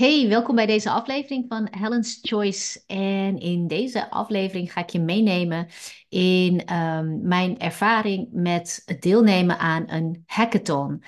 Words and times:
Hey, 0.00 0.28
welkom 0.28 0.54
bij 0.54 0.66
deze 0.66 0.90
aflevering 0.90 1.44
van 1.48 1.68
Helen's 1.70 2.18
Choice. 2.22 2.82
En 2.86 3.38
in 3.38 3.66
deze 3.66 4.10
aflevering 4.10 4.72
ga 4.72 4.80
ik 4.80 4.90
je 4.90 5.00
meenemen 5.00 5.68
in 6.08 6.64
ehm, 6.64 7.28
mijn 7.28 7.58
ervaring 7.58 8.28
met 8.32 8.82
het 8.84 9.02
deelnemen 9.02 9.58
aan 9.58 9.84
een 9.90 10.22
hackathon. 10.26 11.02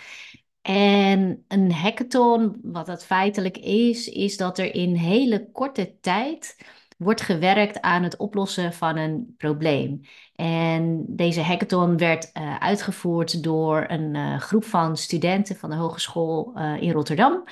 En 0.62 1.44
een 1.48 1.72
hackathon, 1.72 2.58
wat 2.62 2.86
dat 2.86 3.04
feitelijk 3.04 3.58
is, 3.58 4.08
is 4.08 4.36
dat 4.36 4.58
er 4.58 4.74
in 4.74 4.94
hele 4.94 5.50
korte 5.52 5.96
tijd 6.00 6.56
wordt 6.96 7.20
gewerkt 7.20 7.80
aan 7.80 8.02
het 8.02 8.16
oplossen 8.16 8.72
van 8.72 8.96
een 8.96 9.34
probleem. 9.36 10.00
En 10.34 11.04
deze 11.08 11.40
hackathon 11.40 11.96
werd 11.96 12.30
uh, 12.34 12.56
uitgevoerd 12.58 13.42
door 13.42 13.84
een 13.88 14.14
uh, 14.14 14.38
groep 14.38 14.64
van 14.64 14.96
studenten 14.96 15.56
van 15.56 15.70
de 15.70 15.76
Hogeschool 15.76 16.52
uh, 16.54 16.82
in 16.82 16.92
Rotterdam. 16.92 17.44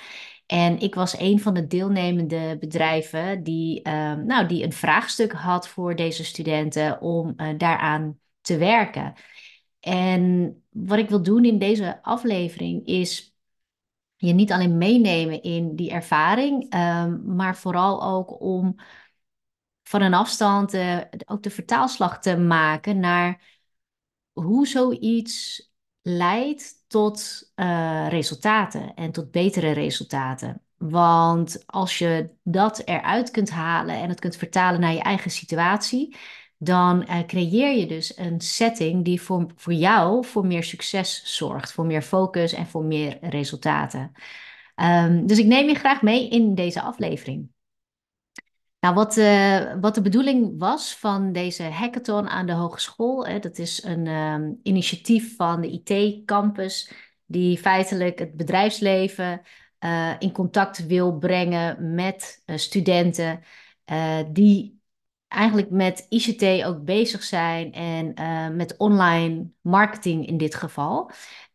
En 0.51 0.79
ik 0.79 0.95
was 0.95 1.19
een 1.19 1.41
van 1.41 1.55
de 1.55 1.67
deelnemende 1.67 2.57
bedrijven 2.61 3.43
die, 3.43 3.89
um, 3.89 4.27
nou, 4.27 4.47
die 4.47 4.65
een 4.65 4.73
vraagstuk 4.73 5.33
had 5.33 5.69
voor 5.69 5.97
deze 5.97 6.25
studenten 6.25 7.01
om 7.01 7.35
uh, 7.37 7.49
daaraan 7.59 8.19
te 8.41 8.57
werken. 8.57 9.15
En 9.81 10.55
wat 10.71 10.99
ik 10.99 11.09
wil 11.09 11.23
doen 11.23 11.45
in 11.45 11.59
deze 11.59 12.03
aflevering 12.03 12.87
is 12.87 13.37
je 14.17 14.33
niet 14.33 14.53
alleen 14.53 14.79
meenemen 14.79 15.43
in 15.43 15.77
die 15.77 15.91
ervaring, 15.91 16.75
um, 16.75 17.35
maar 17.35 17.57
vooral 17.57 18.03
ook 18.03 18.41
om 18.41 18.75
van 19.83 20.03
een 20.03 20.15
afstand 20.15 20.75
uh, 20.75 21.01
ook 21.27 21.43
de 21.43 21.51
vertaalslag 21.51 22.21
te 22.21 22.37
maken 22.37 23.01
naar 23.01 23.61
hoe 24.33 24.67
zoiets 24.67 25.71
leidt 26.01 26.80
tot 26.91 27.51
uh, 27.57 28.07
resultaten 28.09 28.95
en 28.95 29.13
tot 29.13 29.31
betere 29.31 29.71
resultaten. 29.71 30.63
Want 30.77 31.63
als 31.67 31.99
je 31.99 32.31
dat 32.43 32.83
eruit 32.85 33.31
kunt 33.31 33.51
halen 33.51 33.95
en 33.95 34.09
het 34.09 34.21
kunt 34.21 34.37
vertalen 34.37 34.81
naar 34.81 34.93
je 34.93 35.03
eigen 35.03 35.31
situatie, 35.31 36.17
dan 36.59 37.03
uh, 37.09 37.19
creëer 37.27 37.79
je 37.79 37.87
dus 37.87 38.19
een 38.19 38.41
setting 38.41 39.05
die 39.05 39.21
voor, 39.21 39.47
voor 39.57 39.73
jou 39.73 40.25
voor 40.25 40.47
meer 40.47 40.65
succes 40.65 41.37
zorgt, 41.37 41.73
voor 41.73 41.87
meer 41.87 42.03
focus 42.03 42.53
en 42.53 42.67
voor 42.67 42.85
meer 42.85 43.19
resultaten. 43.21 44.13
Um, 44.77 45.27
dus 45.27 45.39
ik 45.39 45.47
neem 45.47 45.69
je 45.69 45.75
graag 45.75 46.03
mee 46.03 46.29
in 46.29 46.55
deze 46.55 46.81
aflevering. 46.83 47.51
Nou, 48.81 48.95
wat, 48.95 49.17
uh, 49.17 49.75
wat 49.81 49.95
de 49.95 50.03
bedoeling 50.03 50.59
was 50.59 50.95
van 50.97 51.33
deze 51.33 51.63
hackathon 51.63 52.29
aan 52.29 52.47
de 52.47 52.53
hogeschool, 52.53 53.27
hè, 53.27 53.39
dat 53.39 53.59
is 53.59 53.83
een 53.83 54.07
um, 54.07 54.61
initiatief 54.63 55.37
van 55.37 55.61
de 55.61 55.71
IT-campus, 55.71 56.93
die 57.27 57.59
feitelijk 57.59 58.19
het 58.19 58.37
bedrijfsleven 58.37 59.43
uh, 59.81 60.15
in 60.19 60.33
contact 60.33 60.87
wil 60.87 61.19
brengen 61.19 61.95
met 61.95 62.43
uh, 62.47 62.57
studenten 62.57 63.43
die 64.33 64.80
eigenlijk 65.31 65.71
met 65.71 66.07
ICT 66.09 66.65
ook 66.65 66.85
bezig 66.85 67.23
zijn 67.23 67.73
en 67.73 68.15
met 68.57 68.77
online 68.77 69.51
marketing 69.61 70.27
in 70.27 70.37
dit 70.37 70.55
geval. 70.55 71.11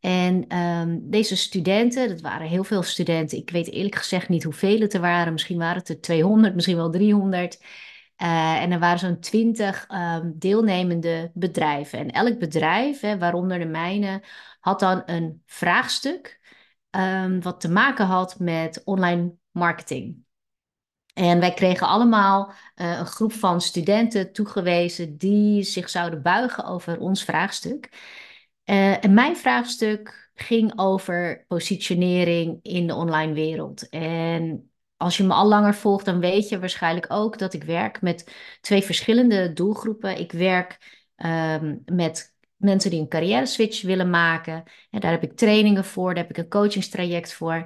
En 0.05 0.57
um, 0.57 1.09
deze 1.09 1.35
studenten, 1.35 2.09
dat 2.09 2.21
waren 2.21 2.47
heel 2.47 2.63
veel 2.63 2.83
studenten. 2.83 3.37
Ik 3.37 3.49
weet 3.49 3.71
eerlijk 3.71 3.95
gezegd 3.95 4.29
niet 4.29 4.43
hoeveel 4.43 4.79
het 4.79 4.93
er 4.93 5.01
waren. 5.01 5.33
Misschien 5.33 5.57
waren 5.57 5.77
het 5.77 5.89
er 5.89 6.01
200, 6.01 6.53
misschien 6.55 6.75
wel 6.75 6.89
300. 6.89 7.57
Uh, 7.61 8.27
eh, 8.27 8.61
en 8.61 8.71
er 8.71 8.79
waren 8.79 8.99
zo'n 8.99 9.19
20 9.19 9.87
um, 9.89 10.33
deelnemende 10.35 11.31
bedrijven. 11.33 11.99
En 11.99 12.11
elk 12.11 12.39
bedrijf, 12.39 12.99
hè, 12.99 13.17
waaronder 13.17 13.59
de 13.59 13.65
mijne, 13.65 14.23
had 14.59 14.79
dan 14.79 15.03
een 15.05 15.41
vraagstuk 15.45 16.39
um, 16.91 17.41
wat 17.41 17.59
te 17.61 17.69
maken 17.71 18.05
had 18.05 18.39
met 18.39 18.81
online 18.83 19.33
marketing. 19.51 20.24
En 21.15 21.39
wij 21.39 21.53
kregen 21.53 21.87
allemaal 21.87 22.51
uh, 22.75 22.97
een 22.97 23.05
groep 23.05 23.33
van 23.33 23.61
studenten 23.61 24.33
toegewezen 24.33 25.17
die 25.17 25.63
zich 25.63 25.89
zouden 25.89 26.21
buigen 26.21 26.65
over 26.65 26.99
ons 26.99 27.23
vraagstuk. 27.23 27.89
Uh, 28.65 29.03
en 29.03 29.13
mijn 29.13 29.37
vraagstuk 29.37 30.31
ging 30.33 30.73
over 30.75 31.45
positionering 31.47 32.59
in 32.61 32.87
de 32.87 32.95
online 32.95 33.33
wereld. 33.33 33.89
En 33.89 34.71
als 34.97 35.17
je 35.17 35.23
me 35.23 35.33
al 35.33 35.47
langer 35.47 35.75
volgt, 35.75 36.05
dan 36.05 36.19
weet 36.19 36.49
je 36.49 36.59
waarschijnlijk 36.59 37.05
ook 37.09 37.37
dat 37.37 37.53
ik 37.53 37.63
werk 37.63 38.01
met 38.01 38.31
twee 38.61 38.81
verschillende 38.81 39.53
doelgroepen. 39.53 40.19
Ik 40.19 40.31
werk 40.31 40.77
um, 41.15 41.81
met 41.85 42.33
mensen 42.55 42.89
die 42.89 42.99
een 42.99 43.07
carrière 43.07 43.45
switch 43.45 43.81
willen 43.81 44.09
maken. 44.09 44.63
En 44.89 44.99
daar 44.99 45.11
heb 45.11 45.23
ik 45.23 45.37
trainingen 45.37 45.85
voor, 45.85 46.13
daar 46.13 46.23
heb 46.23 46.37
ik 46.37 46.43
een 46.43 46.49
coachingstraject 46.49 47.33
voor. 47.33 47.65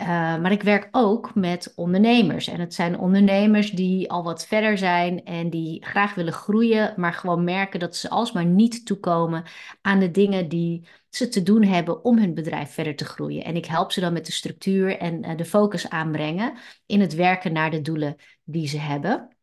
Uh, 0.00 0.06
maar 0.06 0.52
ik 0.52 0.62
werk 0.62 0.88
ook 0.90 1.34
met 1.34 1.72
ondernemers. 1.76 2.48
En 2.48 2.60
het 2.60 2.74
zijn 2.74 2.98
ondernemers 2.98 3.70
die 3.70 4.10
al 4.10 4.22
wat 4.22 4.46
verder 4.46 4.78
zijn 4.78 5.24
en 5.24 5.50
die 5.50 5.84
graag 5.84 6.14
willen 6.14 6.32
groeien, 6.32 6.94
maar 6.96 7.12
gewoon 7.12 7.44
merken 7.44 7.80
dat 7.80 7.96
ze 7.96 8.10
alsmaar 8.10 8.44
niet 8.44 8.86
toekomen 8.86 9.44
aan 9.82 9.98
de 9.98 10.10
dingen 10.10 10.48
die 10.48 10.86
ze 11.10 11.28
te 11.28 11.42
doen 11.42 11.62
hebben 11.62 12.04
om 12.04 12.18
hun 12.18 12.34
bedrijf 12.34 12.70
verder 12.70 12.96
te 12.96 13.04
groeien. 13.04 13.44
En 13.44 13.56
ik 13.56 13.66
help 13.66 13.92
ze 13.92 14.00
dan 14.00 14.12
met 14.12 14.26
de 14.26 14.32
structuur 14.32 14.98
en 14.98 15.24
uh, 15.24 15.36
de 15.36 15.44
focus 15.44 15.88
aanbrengen 15.88 16.54
in 16.86 17.00
het 17.00 17.14
werken 17.14 17.52
naar 17.52 17.70
de 17.70 17.80
doelen 17.80 18.16
die 18.44 18.68
ze 18.68 18.78
hebben. 18.78 19.36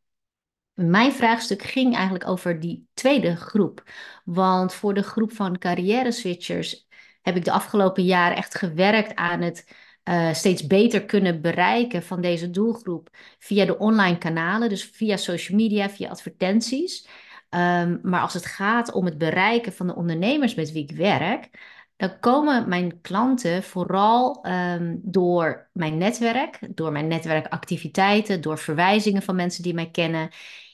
Mijn 0.73 1.11
vraagstuk 1.11 1.61
ging 1.61 1.95
eigenlijk 1.95 2.27
over 2.27 2.59
die 2.59 2.87
tweede 2.93 3.35
groep. 3.35 3.83
Want 4.23 4.73
voor 4.73 4.93
de 4.93 5.03
groep 5.03 5.31
van 5.31 5.57
carrière 5.57 6.11
switchers 6.11 6.87
heb 7.21 7.35
ik 7.35 7.45
de 7.45 7.51
afgelopen 7.51 8.03
jaren 8.03 8.37
echt 8.37 8.55
gewerkt 8.55 9.15
aan 9.15 9.41
het 9.41 9.65
uh, 10.09 10.33
steeds 10.33 10.67
beter 10.67 11.05
kunnen 11.05 11.41
bereiken 11.41 12.03
van 12.03 12.21
deze 12.21 12.49
doelgroep 12.49 13.09
via 13.39 13.65
de 13.65 13.77
online 13.77 14.17
kanalen, 14.17 14.69
dus 14.69 14.83
via 14.83 15.17
social 15.17 15.57
media, 15.57 15.89
via 15.89 16.09
advertenties. 16.09 17.07
Um, 17.49 17.99
maar 18.03 18.21
als 18.21 18.33
het 18.33 18.45
gaat 18.45 18.91
om 18.91 19.05
het 19.05 19.17
bereiken 19.17 19.73
van 19.73 19.87
de 19.87 19.95
ondernemers 19.95 20.55
met 20.55 20.71
wie 20.71 20.83
ik 20.83 20.95
werk, 20.97 21.49
dan 21.95 22.19
komen 22.19 22.69
mijn 22.69 23.01
klanten 23.01 23.63
vooral 23.63 24.45
um, 24.47 24.99
door 25.03 25.69
mijn 25.73 25.97
netwerk, 25.97 26.59
door 26.75 26.91
mijn 26.91 27.07
netwerkactiviteiten, 27.07 28.41
door 28.41 28.57
verwijzingen 28.57 29.21
van 29.21 29.35
mensen 29.35 29.63
die 29.63 29.73
mij 29.73 29.89
kennen. 29.89 30.29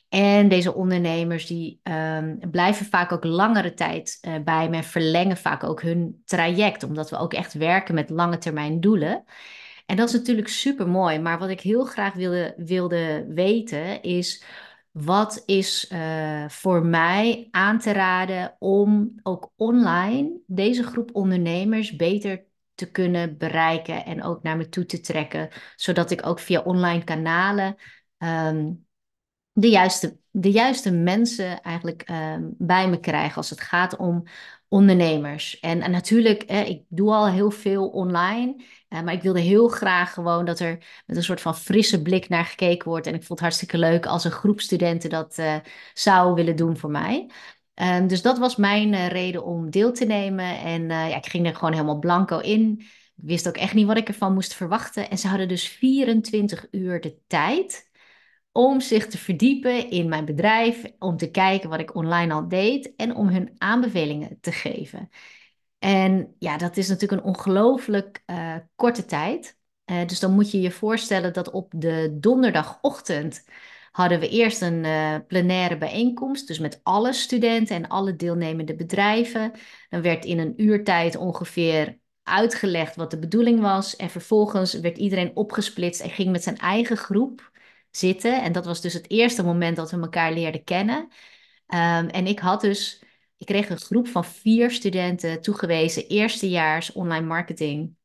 En 0.09 0.47
deze 0.47 0.73
ondernemers 0.73 1.45
die 1.45 1.79
um, 1.83 2.39
blijven 2.51 2.85
vaak 2.85 3.11
ook 3.11 3.23
langere 3.23 3.73
tijd 3.73 4.17
uh, 4.21 4.35
bij 4.43 4.69
me 4.69 4.75
en 4.75 4.83
verlengen 4.83 5.37
vaak 5.37 5.63
ook 5.63 5.81
hun 5.81 6.21
traject, 6.25 6.83
omdat 6.83 7.09
we 7.09 7.17
ook 7.17 7.33
echt 7.33 7.53
werken 7.53 7.95
met 7.95 8.09
lange 8.09 8.37
termijn 8.37 8.79
doelen. 8.79 9.23
En 9.85 9.95
dat 9.95 10.07
is 10.07 10.13
natuurlijk 10.13 10.47
super 10.47 10.87
mooi. 10.87 11.19
Maar 11.19 11.39
wat 11.39 11.49
ik 11.49 11.61
heel 11.61 11.85
graag 11.85 12.13
wilde, 12.13 12.53
wilde 12.57 13.25
weten 13.29 14.01
is. 14.01 14.43
Wat 14.91 15.43
is 15.45 15.91
uh, 15.93 16.49
voor 16.49 16.85
mij 16.85 17.47
aan 17.51 17.79
te 17.79 17.91
raden 17.91 18.55
om 18.59 19.19
ook 19.23 19.51
online 19.55 20.39
deze 20.47 20.83
groep 20.83 21.09
ondernemers 21.15 21.95
beter 21.95 22.45
te 22.73 22.91
kunnen 22.91 23.37
bereiken 23.37 24.05
en 24.05 24.23
ook 24.23 24.43
naar 24.43 24.57
me 24.57 24.69
toe 24.69 24.85
te 24.85 24.99
trekken, 24.99 25.49
zodat 25.75 26.11
ik 26.11 26.25
ook 26.25 26.39
via 26.39 26.61
online 26.61 27.03
kanalen 27.03 27.75
um, 28.17 28.87
de 29.59 29.69
juiste, 29.69 30.17
de 30.31 30.51
juiste 30.51 30.91
mensen 30.91 31.61
eigenlijk 31.61 32.09
uh, 32.11 32.35
bij 32.41 32.89
me 32.89 32.99
krijgen 32.99 33.35
als 33.35 33.49
het 33.49 33.61
gaat 33.61 33.95
om 33.95 34.23
ondernemers. 34.67 35.59
En, 35.59 35.81
en 35.81 35.91
natuurlijk, 35.91 36.41
eh, 36.43 36.69
ik 36.69 36.83
doe 36.87 37.13
al 37.13 37.27
heel 37.27 37.51
veel 37.51 37.87
online, 37.87 38.55
uh, 38.89 39.01
maar 39.01 39.13
ik 39.13 39.21
wilde 39.21 39.39
heel 39.39 39.67
graag 39.67 40.13
gewoon 40.13 40.45
dat 40.45 40.59
er 40.59 41.03
met 41.05 41.17
een 41.17 41.23
soort 41.23 41.41
van 41.41 41.55
frisse 41.55 42.01
blik 42.01 42.29
naar 42.29 42.45
gekeken 42.45 42.89
wordt. 42.89 43.07
En 43.07 43.13
ik 43.13 43.19
vond 43.23 43.29
het 43.29 43.39
hartstikke 43.39 43.77
leuk 43.77 44.05
als 44.05 44.23
een 44.23 44.31
groep 44.31 44.61
studenten 44.61 45.09
dat 45.09 45.37
uh, 45.39 45.55
zou 45.93 46.33
willen 46.33 46.55
doen 46.55 46.77
voor 46.77 46.91
mij. 46.91 47.29
Um, 47.73 48.07
dus 48.07 48.21
dat 48.21 48.37
was 48.37 48.55
mijn 48.55 48.93
uh, 48.93 49.07
reden 49.07 49.45
om 49.45 49.69
deel 49.69 49.93
te 49.93 50.05
nemen. 50.05 50.59
En 50.59 50.87
ja, 50.87 51.15
ik 51.15 51.25
ging 51.25 51.47
er 51.47 51.55
gewoon 51.55 51.73
helemaal 51.73 51.99
blanco 51.99 52.39
in. 52.39 52.75
Ik 53.15 53.25
wist 53.25 53.47
ook 53.47 53.57
echt 53.57 53.73
niet 53.73 53.87
wat 53.87 53.97
ik 53.97 54.07
ervan 54.07 54.33
moest 54.33 54.53
verwachten. 54.53 55.09
En 55.09 55.17
ze 55.17 55.27
hadden 55.27 55.47
dus 55.47 55.67
24 55.67 56.67
uur 56.71 57.01
de 57.01 57.17
tijd 57.27 57.88
om 58.51 58.81
zich 58.81 59.07
te 59.07 59.17
verdiepen 59.17 59.89
in 59.89 60.09
mijn 60.09 60.25
bedrijf, 60.25 60.85
om 60.99 61.17
te 61.17 61.31
kijken 61.31 61.69
wat 61.69 61.79
ik 61.79 61.95
online 61.95 62.33
al 62.33 62.47
deed 62.47 62.95
en 62.95 63.15
om 63.15 63.27
hun 63.27 63.55
aanbevelingen 63.57 64.37
te 64.41 64.51
geven. 64.51 65.09
En 65.79 66.35
ja, 66.39 66.57
dat 66.57 66.77
is 66.77 66.87
natuurlijk 66.87 67.21
een 67.21 67.27
ongelooflijk 67.27 68.23
uh, 68.25 68.55
korte 68.75 69.05
tijd. 69.05 69.57
Uh, 69.85 70.05
dus 70.07 70.19
dan 70.19 70.33
moet 70.33 70.51
je 70.51 70.61
je 70.61 70.71
voorstellen 70.71 71.33
dat 71.33 71.51
op 71.51 71.73
de 71.75 72.17
donderdagochtend 72.19 73.45
hadden 73.91 74.19
we 74.19 74.29
eerst 74.29 74.61
een 74.61 74.83
uh, 74.83 75.15
plenaire 75.27 75.77
bijeenkomst, 75.77 76.47
dus 76.47 76.59
met 76.59 76.79
alle 76.83 77.13
studenten 77.13 77.75
en 77.75 77.87
alle 77.87 78.15
deelnemende 78.15 78.75
bedrijven. 78.75 79.51
Dan 79.89 80.01
werd 80.01 80.25
in 80.25 80.39
een 80.39 80.53
uurtijd 80.61 81.15
ongeveer 81.15 81.99
uitgelegd 82.23 82.95
wat 82.95 83.11
de 83.11 83.19
bedoeling 83.19 83.59
was. 83.59 83.95
En 83.95 84.09
vervolgens 84.09 84.73
werd 84.73 84.97
iedereen 84.97 85.35
opgesplitst 85.35 86.01
en 86.01 86.09
ging 86.09 86.31
met 86.31 86.43
zijn 86.43 86.57
eigen 86.57 86.97
groep 86.97 87.51
zitten. 87.91 88.43
En 88.43 88.51
dat 88.51 88.65
was 88.65 88.81
dus 88.81 88.93
het 88.93 89.09
eerste 89.09 89.43
moment 89.43 89.75
dat 89.75 89.91
we 89.91 89.99
elkaar 89.99 90.33
leerden 90.33 90.63
kennen. 90.63 90.97
Um, 91.67 92.07
en 92.07 92.27
ik 92.27 92.39
had 92.39 92.61
dus, 92.61 93.03
ik 93.37 93.45
kreeg 93.45 93.69
een 93.69 93.77
groep 93.77 94.07
van 94.07 94.25
vier 94.25 94.71
studenten 94.71 95.41
toegewezen, 95.41 96.07
eerstejaars 96.07 96.91
online 96.91 97.25
marketing. 97.25 97.95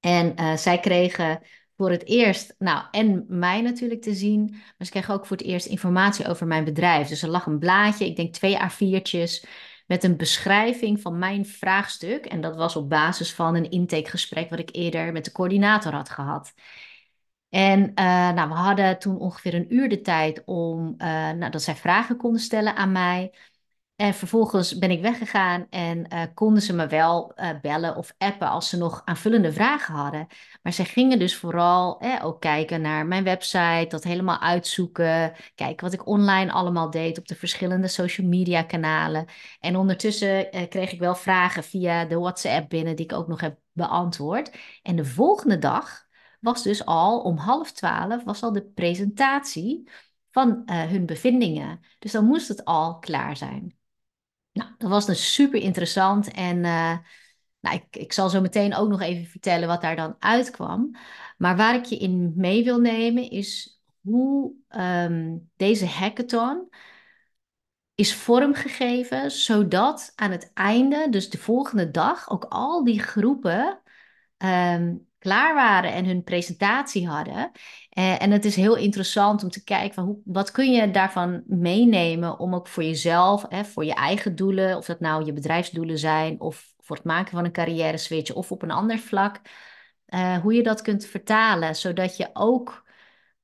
En 0.00 0.40
uh, 0.40 0.56
zij 0.56 0.80
kregen 0.80 1.40
voor 1.76 1.90
het 1.90 2.06
eerst, 2.06 2.54
nou, 2.58 2.84
en 2.90 3.24
mij 3.28 3.60
natuurlijk 3.60 4.02
te 4.02 4.14
zien. 4.14 4.50
Maar 4.50 4.86
ze 4.86 4.90
kregen 4.90 5.14
ook 5.14 5.26
voor 5.26 5.36
het 5.36 5.46
eerst 5.46 5.66
informatie 5.66 6.28
over 6.28 6.46
mijn 6.46 6.64
bedrijf. 6.64 7.08
Dus 7.08 7.22
er 7.22 7.28
lag 7.28 7.46
een 7.46 7.58
blaadje, 7.58 8.06
ik 8.06 8.16
denk 8.16 8.34
twee 8.34 8.56
A4'tjes, 8.58 9.48
met 9.86 10.04
een 10.04 10.16
beschrijving 10.16 11.00
van 11.00 11.18
mijn 11.18 11.46
vraagstuk. 11.46 12.26
En 12.26 12.40
dat 12.40 12.56
was 12.56 12.76
op 12.76 12.88
basis 12.88 13.34
van 13.34 13.54
een 13.54 13.70
intakegesprek 13.70 14.50
wat 14.50 14.58
ik 14.58 14.68
eerder 14.72 15.12
met 15.12 15.24
de 15.24 15.32
coördinator 15.32 15.92
had 15.92 16.10
gehad. 16.10 16.52
En 17.52 17.80
uh, 17.80 17.94
nou, 18.32 18.48
we 18.48 18.54
hadden 18.54 18.98
toen 18.98 19.18
ongeveer 19.18 19.54
een 19.54 19.74
uur 19.74 19.88
de 19.88 20.00
tijd 20.00 20.42
om 20.44 20.94
uh, 20.98 21.30
nou, 21.30 21.50
dat 21.50 21.62
zij 21.62 21.74
vragen 21.74 22.16
konden 22.16 22.40
stellen 22.40 22.76
aan 22.76 22.92
mij. 22.92 23.34
En 23.96 24.14
vervolgens 24.14 24.78
ben 24.78 24.90
ik 24.90 25.00
weggegaan 25.00 25.66
en 25.70 26.06
uh, 26.12 26.22
konden 26.34 26.62
ze 26.62 26.74
me 26.74 26.86
wel 26.86 27.34
bellen 27.62 27.96
of 27.96 28.14
appen 28.18 28.48
als 28.48 28.68
ze 28.68 28.76
nog 28.76 29.02
aanvullende 29.04 29.52
vragen 29.52 29.94
hadden. 29.94 30.26
Maar 30.62 30.72
ze 30.72 30.84
gingen 30.84 31.18
dus 31.18 31.36
vooral 31.36 32.00
eh, 32.00 32.24
ook 32.24 32.40
kijken 32.40 32.80
naar 32.80 33.06
mijn 33.06 33.24
website, 33.24 33.86
dat 33.88 34.04
helemaal 34.04 34.40
uitzoeken, 34.40 35.32
kijken 35.54 35.84
wat 35.84 35.94
ik 35.94 36.06
online 36.06 36.52
allemaal 36.52 36.90
deed 36.90 37.18
op 37.18 37.28
de 37.28 37.34
verschillende 37.34 37.88
social 37.88 38.26
media 38.26 38.62
kanalen. 38.62 39.26
En 39.60 39.76
ondertussen 39.76 40.48
kreeg 40.68 40.92
ik 40.92 41.00
wel 41.00 41.14
vragen 41.14 41.64
via 41.64 42.04
de 42.04 42.18
WhatsApp 42.18 42.68
binnen 42.68 42.96
die 42.96 43.04
ik 43.04 43.12
ook 43.12 43.28
nog 43.28 43.40
heb 43.40 43.58
beantwoord. 43.72 44.56
En 44.82 44.96
de 44.96 45.04
volgende 45.04 45.58
dag 45.58 46.10
was 46.42 46.62
dus 46.62 46.84
al 46.84 47.20
om 47.20 47.36
half 47.36 47.72
twaalf 47.72 48.24
was 48.24 48.42
al 48.42 48.52
de 48.52 48.64
presentatie 48.64 49.88
van 50.30 50.62
hun 50.64 51.06
bevindingen. 51.06 51.80
Dus 51.98 52.12
dan 52.12 52.24
moest 52.24 52.48
het 52.48 52.64
al 52.64 52.98
klaar 52.98 53.36
zijn. 53.36 53.76
Nou, 54.52 54.70
dat 54.78 54.90
was 54.90 55.06
dus 55.06 55.34
super 55.34 55.60
interessant. 55.60 56.30
En 56.30 56.56
uh, 56.56 56.96
nou, 57.60 57.76
ik, 57.76 57.96
ik 57.96 58.12
zal 58.12 58.28
zo 58.28 58.40
meteen 58.40 58.74
ook 58.74 58.88
nog 58.88 59.00
even 59.00 59.26
vertellen 59.26 59.68
wat 59.68 59.80
daar 59.80 59.96
dan 59.96 60.16
uitkwam. 60.18 60.96
Maar 61.36 61.56
waar 61.56 61.74
ik 61.74 61.84
je 61.84 61.96
in 61.96 62.32
mee 62.36 62.64
wil 62.64 62.80
nemen 62.80 63.30
is 63.30 63.80
hoe 64.00 64.52
um, 64.68 65.50
deze 65.56 65.86
hackathon 65.86 66.68
is 67.94 68.14
vormgegeven, 68.14 69.30
zodat 69.30 70.12
aan 70.14 70.30
het 70.30 70.50
einde, 70.54 71.06
dus 71.10 71.30
de 71.30 71.38
volgende 71.38 71.90
dag, 71.90 72.30
ook 72.30 72.44
al 72.44 72.84
die 72.84 73.02
groepen 73.02 73.82
um, 74.38 75.10
klaar 75.22 75.54
waren 75.54 75.92
en 75.92 76.04
hun 76.04 76.22
presentatie 76.22 77.08
hadden. 77.08 77.50
Uh, 77.98 78.22
en 78.22 78.30
het 78.30 78.44
is 78.44 78.56
heel 78.56 78.76
interessant 78.76 79.42
om 79.42 79.48
te 79.48 79.64
kijken 79.64 79.94
van 79.94 80.04
hoe, 80.04 80.18
wat 80.24 80.50
kun 80.50 80.72
je 80.72 80.90
daarvan 80.90 81.42
meenemen 81.46 82.38
om 82.38 82.54
ook 82.54 82.68
voor 82.68 82.82
jezelf, 82.82 83.44
hè, 83.48 83.64
voor 83.64 83.84
je 83.84 83.94
eigen 83.94 84.36
doelen, 84.36 84.76
of 84.76 84.86
dat 84.86 85.00
nou 85.00 85.24
je 85.24 85.32
bedrijfsdoelen 85.32 85.98
zijn 85.98 86.40
of 86.40 86.74
voor 86.78 86.96
het 86.96 87.04
maken 87.04 87.32
van 87.32 87.44
een 87.44 87.52
carrière 87.52 87.96
switch 87.96 88.32
of 88.32 88.52
op 88.52 88.62
een 88.62 88.70
ander 88.70 88.98
vlak, 88.98 89.40
uh, 90.08 90.36
hoe 90.36 90.54
je 90.54 90.62
dat 90.62 90.82
kunt 90.82 91.06
vertalen, 91.06 91.76
zodat 91.76 92.16
je 92.16 92.30
ook 92.32 92.84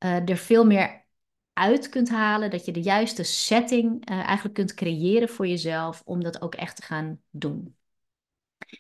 uh, 0.05 0.29
er 0.29 0.37
veel 0.37 0.67
meer 0.67 1.07
uit 1.53 1.89
kunt 1.89 2.11
halen, 2.11 2.51
dat 2.51 2.65
je 2.65 2.73
de 2.73 2.83
juiste 2.83 3.23
setting 3.23 4.05
eigenlijk 4.05 4.55
kunt 4.55 4.75
creëren 4.75 5.29
voor 5.29 5.47
jezelf 5.47 6.03
om 6.05 6.23
dat 6.23 6.43
ook 6.43 6.55
echt 6.55 6.77
te 6.77 6.83
gaan 6.83 7.21
doen. 7.31 7.78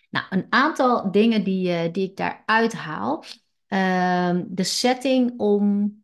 Nou, 0.08 0.26
een 0.31 0.46
aantal 0.49 1.10
dingen 1.10 1.44
die, 1.44 1.69
uh, 1.69 1.93
die 1.93 2.10
ik 2.10 2.16
daaruit 2.16 2.72
haal. 2.72 3.25
Uh, 3.69 4.40
de 4.46 4.62
setting 4.62 5.38
om 5.38 5.96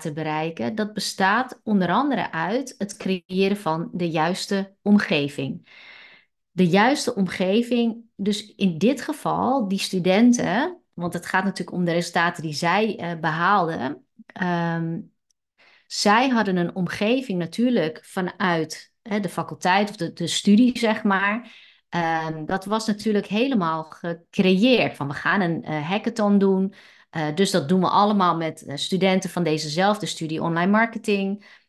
te 0.00 0.12
bereiken, 0.12 0.74
dat 0.74 0.92
bestaat 0.92 1.60
onder 1.64 1.88
andere 1.88 2.32
uit 2.32 2.74
het 2.78 2.96
creëren 2.96 3.56
van 3.56 3.90
de 3.92 4.10
juiste 4.10 4.74
omgeving. 4.82 5.68
De 6.50 6.66
juiste 6.66 7.14
omgeving, 7.14 8.04
dus 8.16 8.54
in 8.54 8.78
dit 8.78 9.00
geval 9.00 9.68
die 9.68 9.78
studenten, 9.78 10.82
want 10.92 11.12
het 11.12 11.26
gaat 11.26 11.44
natuurlijk 11.44 11.76
om 11.76 11.84
de 11.84 11.92
resultaten 11.92 12.42
die 12.42 12.52
zij 12.52 13.00
uh, 13.00 13.20
behaalden. 13.20 14.06
Um, 14.42 15.12
zij 15.86 16.28
hadden 16.28 16.56
een 16.56 16.74
omgeving 16.74 17.38
natuurlijk 17.38 18.04
vanuit 18.04 18.92
hè, 19.02 19.20
de 19.20 19.28
faculteit 19.28 19.90
of 19.90 19.96
de, 19.96 20.12
de 20.12 20.26
studie, 20.26 20.78
zeg 20.78 21.02
maar. 21.02 21.56
Um, 21.94 22.46
dat 22.46 22.64
was 22.64 22.86
natuurlijk 22.86 23.26
helemaal 23.26 23.84
gecreëerd. 23.84 24.96
Van 24.96 25.08
we 25.08 25.14
gaan 25.14 25.40
een 25.40 25.64
uh, 25.68 25.88
hackathon 25.88 26.38
doen. 26.38 26.74
Uh, 27.16 27.34
dus 27.34 27.50
dat 27.50 27.68
doen 27.68 27.80
we 27.80 27.88
allemaal 27.88 28.36
met 28.36 28.62
uh, 28.66 28.76
studenten 28.76 29.30
van 29.30 29.42
dezezelfde 29.42 30.06
studie 30.06 30.42
online 30.42 30.70
marketing. 30.70 31.60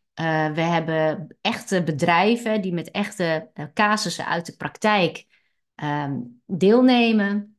we 0.53 0.61
hebben 0.61 1.27
echte 1.41 1.83
bedrijven 1.83 2.61
die 2.61 2.73
met 2.73 2.91
echte 2.91 3.51
casussen 3.73 4.25
uit 4.25 4.45
de 4.45 4.55
praktijk 4.55 5.25
um, 5.75 6.41
deelnemen. 6.45 7.57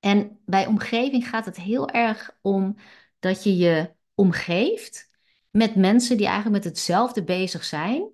En 0.00 0.40
bij 0.44 0.66
omgeving 0.66 1.28
gaat 1.28 1.44
het 1.44 1.56
heel 1.56 1.90
erg 1.90 2.36
om 2.42 2.76
dat 3.18 3.42
je 3.42 3.56
je 3.56 3.92
omgeeft 4.14 5.08
met 5.50 5.74
mensen 5.74 6.16
die 6.16 6.26
eigenlijk 6.26 6.64
met 6.64 6.72
hetzelfde 6.72 7.24
bezig 7.24 7.64
zijn. 7.64 8.10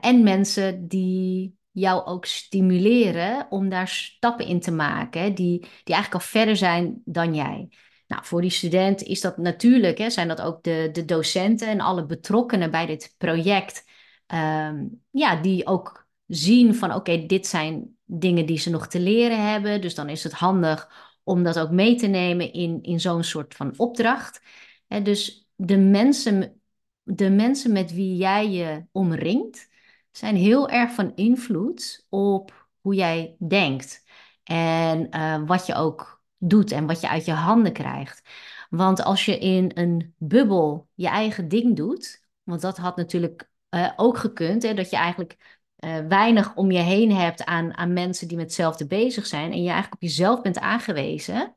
en 0.00 0.22
mensen 0.22 0.88
die 0.88 1.58
jou 1.80 2.06
ook 2.06 2.24
stimuleren 2.24 3.46
om 3.50 3.68
daar 3.68 3.88
stappen 3.88 4.46
in 4.46 4.60
te 4.60 4.70
maken 4.70 5.34
die, 5.34 5.58
die 5.58 5.94
eigenlijk 5.94 6.14
al 6.14 6.28
verder 6.30 6.56
zijn 6.56 7.02
dan 7.04 7.34
jij. 7.34 7.68
Nou, 8.06 8.24
voor 8.24 8.40
die 8.40 8.50
student 8.50 9.02
is 9.02 9.20
dat 9.20 9.36
natuurlijk, 9.36 9.98
hè, 9.98 10.10
zijn 10.10 10.28
dat 10.28 10.40
ook 10.40 10.62
de, 10.62 10.88
de 10.92 11.04
docenten 11.04 11.68
en 11.68 11.80
alle 11.80 12.06
betrokkenen 12.06 12.70
bij 12.70 12.86
dit 12.86 13.14
project, 13.18 13.84
um, 14.26 15.02
ja, 15.10 15.36
die 15.36 15.66
ook 15.66 16.08
zien 16.26 16.74
van 16.74 16.94
oké, 16.94 17.26
dit 17.26 17.46
zijn 17.46 17.96
dingen 18.04 18.46
die 18.46 18.58
ze 18.58 18.70
nog 18.70 18.86
te 18.86 19.00
leren 19.00 19.50
hebben. 19.50 19.80
Dus 19.80 19.94
dan 19.94 20.08
is 20.08 20.24
het 20.24 20.32
handig 20.32 20.90
om 21.22 21.42
dat 21.42 21.58
ook 21.58 21.70
mee 21.70 21.94
te 21.94 22.06
nemen 22.06 22.52
in, 22.52 22.82
in 22.82 23.00
zo'n 23.00 23.24
soort 23.24 23.54
van 23.54 23.74
opdracht. 23.76 24.42
Hè, 24.86 25.02
dus 25.02 25.48
de 25.54 25.76
mensen, 25.78 26.60
de 27.02 27.30
mensen 27.30 27.72
met 27.72 27.92
wie 27.92 28.16
jij 28.16 28.50
je 28.50 28.84
omringt, 28.92 29.68
zijn 30.10 30.36
heel 30.36 30.68
erg 30.68 30.92
van 30.92 31.12
invloed 31.14 32.06
op 32.08 32.68
hoe 32.80 32.94
jij 32.94 33.36
denkt. 33.38 34.04
En 34.42 35.16
uh, 35.16 35.42
wat 35.46 35.66
je 35.66 35.74
ook 35.74 36.22
doet 36.38 36.72
en 36.72 36.86
wat 36.86 37.00
je 37.00 37.08
uit 37.08 37.24
je 37.24 37.32
handen 37.32 37.72
krijgt. 37.72 38.28
Want 38.70 39.02
als 39.02 39.24
je 39.24 39.38
in 39.38 39.70
een 39.74 40.14
bubbel 40.18 40.88
je 40.94 41.08
eigen 41.08 41.48
ding 41.48 41.76
doet, 41.76 42.24
want 42.42 42.60
dat 42.60 42.76
had 42.76 42.96
natuurlijk 42.96 43.50
uh, 43.70 43.92
ook 43.96 44.18
gekund, 44.18 44.62
hè, 44.62 44.74
dat 44.74 44.90
je 44.90 44.96
eigenlijk 44.96 45.62
uh, 45.78 45.98
weinig 45.98 46.54
om 46.54 46.70
je 46.70 46.78
heen 46.78 47.12
hebt 47.12 47.44
aan, 47.44 47.76
aan 47.76 47.92
mensen 47.92 48.28
die 48.28 48.36
met 48.36 48.46
hetzelfde 48.46 48.86
bezig 48.86 49.26
zijn 49.26 49.52
en 49.52 49.62
je 49.62 49.70
eigenlijk 49.70 49.94
op 49.94 50.02
jezelf 50.02 50.40
bent 50.40 50.58
aangewezen. 50.58 51.56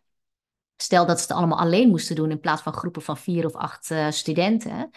Stel 0.77 1.05
dat 1.05 1.19
ze 1.19 1.27
het 1.27 1.37
allemaal 1.37 1.59
alleen 1.59 1.89
moesten 1.89 2.15
doen 2.15 2.31
in 2.31 2.39
plaats 2.39 2.61
van 2.61 2.73
groepen 2.73 3.01
van 3.01 3.17
vier 3.17 3.45
of 3.45 3.53
acht 3.53 3.93
studenten 4.09 4.89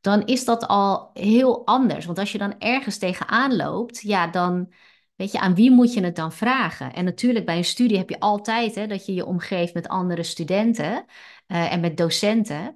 dan 0.00 0.26
is 0.26 0.44
dat 0.44 0.66
al 0.66 1.10
heel 1.12 1.66
anders. 1.66 2.06
Want 2.06 2.18
als 2.18 2.32
je 2.32 2.38
dan 2.38 2.58
ergens 2.58 2.98
tegenaan 2.98 3.56
loopt, 3.56 4.00
ja, 4.00 4.26
dan 4.26 4.72
weet 5.16 5.32
je, 5.32 5.40
aan 5.40 5.54
wie 5.54 5.70
moet 5.70 5.94
je 5.94 6.00
het 6.00 6.16
dan 6.16 6.32
vragen? 6.32 6.92
En 6.92 7.04
natuurlijk 7.04 7.46
bij 7.46 7.56
een 7.56 7.64
studie 7.64 7.96
heb 7.96 8.08
je 8.08 8.20
altijd 8.20 8.74
hè, 8.74 8.86
dat 8.86 9.06
je 9.06 9.14
je 9.14 9.26
omgeeft 9.26 9.74
met 9.74 9.88
andere 9.88 10.22
studenten 10.22 11.04
uh, 11.48 11.72
en 11.72 11.80
met 11.80 11.96
docenten. 11.96 12.66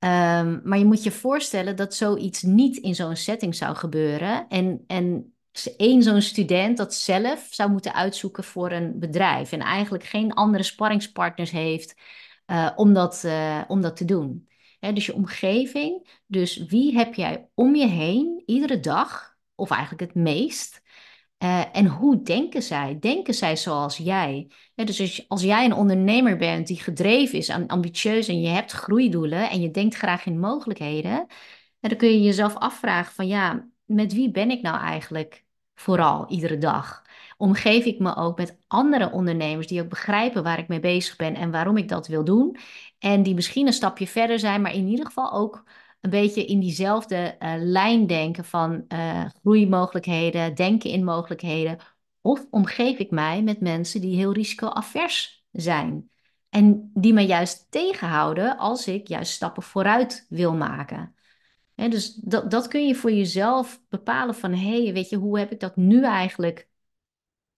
Um, 0.00 0.60
maar 0.64 0.78
je 0.78 0.84
moet 0.84 1.02
je 1.02 1.10
voorstellen 1.10 1.76
dat 1.76 1.94
zoiets 1.94 2.42
niet 2.42 2.76
in 2.76 2.94
zo'n 2.94 3.16
setting 3.16 3.54
zou 3.54 3.76
gebeuren. 3.76 4.48
En, 4.48 4.84
en 4.86 5.34
één 5.76 6.02
zo'n 6.02 6.22
student 6.22 6.76
dat 6.76 6.94
zelf 6.94 7.48
zou 7.50 7.70
moeten 7.70 7.94
uitzoeken 7.94 8.44
voor 8.44 8.72
een 8.72 8.98
bedrijf. 8.98 9.52
En 9.52 9.60
eigenlijk 9.60 10.04
geen 10.04 10.32
andere 10.32 10.62
sparringspartners 10.62 11.50
heeft 11.50 11.94
uh, 12.46 12.70
om, 12.76 12.92
dat, 12.92 13.22
uh, 13.26 13.60
om 13.68 13.80
dat 13.80 13.96
te 13.96 14.04
doen 14.04 14.47
dus 14.80 15.06
je 15.06 15.14
omgeving. 15.14 16.20
Dus 16.26 16.56
wie 16.56 16.96
heb 16.96 17.14
jij 17.14 17.48
om 17.54 17.74
je 17.74 17.86
heen 17.86 18.42
iedere 18.46 18.80
dag, 18.80 19.36
of 19.54 19.70
eigenlijk 19.70 20.00
het 20.00 20.22
meest? 20.22 20.82
Uh, 21.38 21.76
en 21.76 21.86
hoe 21.86 22.22
denken 22.22 22.62
zij? 22.62 22.98
Denken 23.00 23.34
zij 23.34 23.56
zoals 23.56 23.96
jij? 23.96 24.50
dus 24.74 25.00
als, 25.00 25.28
als, 25.28 25.42
jij 25.42 25.64
een 25.64 25.72
ondernemer 25.72 26.36
bent 26.36 26.66
die 26.66 26.80
gedreven 26.80 27.38
is, 27.38 27.50
ambitieus 27.50 28.28
en 28.28 28.40
je 28.40 28.48
hebt 28.48 28.72
groeidoelen 28.72 29.50
en 29.50 29.60
je 29.60 29.70
denkt 29.70 29.94
graag 29.94 30.26
in 30.26 30.38
mogelijkheden, 30.38 31.26
dan 31.80 31.96
kun 31.96 32.08
je 32.08 32.22
jezelf 32.22 32.54
afvragen 32.54 33.14
van 33.14 33.26
ja, 33.26 33.68
met 33.84 34.12
wie 34.12 34.30
ben 34.30 34.50
ik 34.50 34.62
nou 34.62 34.78
eigenlijk 34.80 35.44
vooral 35.74 36.28
iedere 36.28 36.58
dag? 36.58 37.02
Omgeef 37.36 37.84
ik 37.84 37.98
me 37.98 38.16
ook 38.16 38.38
met 38.38 38.58
andere 38.66 39.10
ondernemers 39.10 39.66
die 39.66 39.82
ook 39.82 39.88
begrijpen 39.88 40.42
waar 40.42 40.58
ik 40.58 40.68
mee 40.68 40.80
bezig 40.80 41.16
ben 41.16 41.34
en 41.34 41.50
waarom 41.50 41.76
ik 41.76 41.88
dat 41.88 42.06
wil 42.06 42.24
doen? 42.24 42.56
En 42.98 43.22
die 43.22 43.34
misschien 43.34 43.66
een 43.66 43.72
stapje 43.72 44.06
verder 44.06 44.38
zijn, 44.38 44.60
maar 44.60 44.74
in 44.74 44.88
ieder 44.88 45.06
geval 45.06 45.32
ook 45.32 45.64
een 46.00 46.10
beetje 46.10 46.44
in 46.44 46.60
diezelfde 46.60 47.36
uh, 47.38 47.52
lijn 47.56 48.06
denken 48.06 48.44
van 48.44 48.84
uh, 48.88 49.24
groeimogelijkheden, 49.40 50.54
denken 50.54 50.90
in 50.90 51.04
mogelijkheden. 51.04 51.78
Of 52.20 52.46
omgeef 52.50 52.98
ik 52.98 53.10
mij 53.10 53.42
met 53.42 53.60
mensen 53.60 54.00
die 54.00 54.16
heel 54.16 54.32
risicoavers 54.32 55.44
zijn. 55.52 56.10
En 56.48 56.90
die 56.94 57.12
me 57.12 57.26
juist 57.26 57.66
tegenhouden 57.70 58.58
als 58.58 58.86
ik 58.86 59.08
juist 59.08 59.32
stappen 59.32 59.62
vooruit 59.62 60.26
wil 60.28 60.54
maken. 60.54 61.14
dus 61.74 62.14
dat, 62.14 62.50
dat 62.50 62.68
kun 62.68 62.86
je 62.86 62.94
voor 62.94 63.12
jezelf 63.12 63.80
bepalen 63.88 64.34
van, 64.34 64.52
hé, 64.52 64.82
hey, 64.82 64.92
weet 64.92 65.08
je, 65.08 65.16
hoe 65.16 65.38
heb 65.38 65.52
ik 65.52 65.60
dat 65.60 65.76
nu 65.76 66.04
eigenlijk 66.04 66.68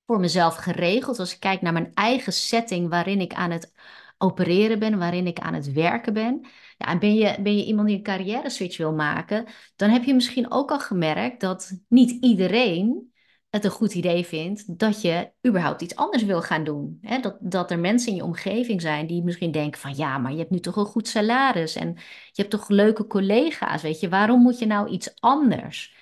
voor 0.06 0.20
mezelf 0.20 0.56
geregeld? 0.56 1.18
Als 1.18 1.34
ik 1.34 1.40
kijk 1.40 1.60
naar 1.60 1.72
mijn 1.72 1.94
eigen 1.94 2.32
setting 2.32 2.88
waarin 2.88 3.20
ik 3.20 3.32
aan 3.32 3.50
het 3.50 3.72
opereren 4.20 4.78
ben, 4.78 4.98
waarin 4.98 5.26
ik 5.26 5.38
aan 5.38 5.54
het 5.54 5.72
werken 5.72 6.12
ben. 6.12 6.40
Ja, 6.78 6.86
en 6.86 6.98
ben 6.98 7.14
je, 7.14 7.36
ben 7.42 7.56
je 7.56 7.64
iemand 7.64 7.88
die 7.88 7.96
een 7.96 8.02
carrière 8.02 8.50
switch 8.50 8.76
wil 8.76 8.92
maken, 8.92 9.46
dan 9.76 9.90
heb 9.90 10.04
je 10.04 10.14
misschien 10.14 10.50
ook 10.50 10.70
al 10.70 10.80
gemerkt 10.80 11.40
dat 11.40 11.80
niet 11.88 12.24
iedereen 12.24 13.12
het 13.50 13.64
een 13.64 13.70
goed 13.70 13.94
idee 13.94 14.26
vindt 14.26 14.78
dat 14.78 15.00
je 15.00 15.30
überhaupt 15.46 15.82
iets 15.82 15.96
anders 15.96 16.22
wil 16.22 16.42
gaan 16.42 16.64
doen. 16.64 17.00
dat, 17.20 17.36
dat 17.40 17.70
er 17.70 17.78
mensen 17.78 18.10
in 18.10 18.16
je 18.16 18.24
omgeving 18.24 18.80
zijn 18.80 19.06
die 19.06 19.24
misschien 19.24 19.50
denken 19.50 19.80
van 19.80 19.96
ja, 19.96 20.18
maar 20.18 20.32
je 20.32 20.38
hebt 20.38 20.50
nu 20.50 20.60
toch 20.60 20.76
een 20.76 20.84
goed 20.84 21.08
salaris 21.08 21.76
en 21.76 21.88
je 22.32 22.42
hebt 22.42 22.50
toch 22.50 22.68
leuke 22.68 23.06
collega's, 23.06 23.82
weet 23.82 24.00
je, 24.00 24.08
waarom 24.08 24.42
moet 24.42 24.58
je 24.58 24.66
nou 24.66 24.88
iets 24.88 25.20
anders? 25.20 25.94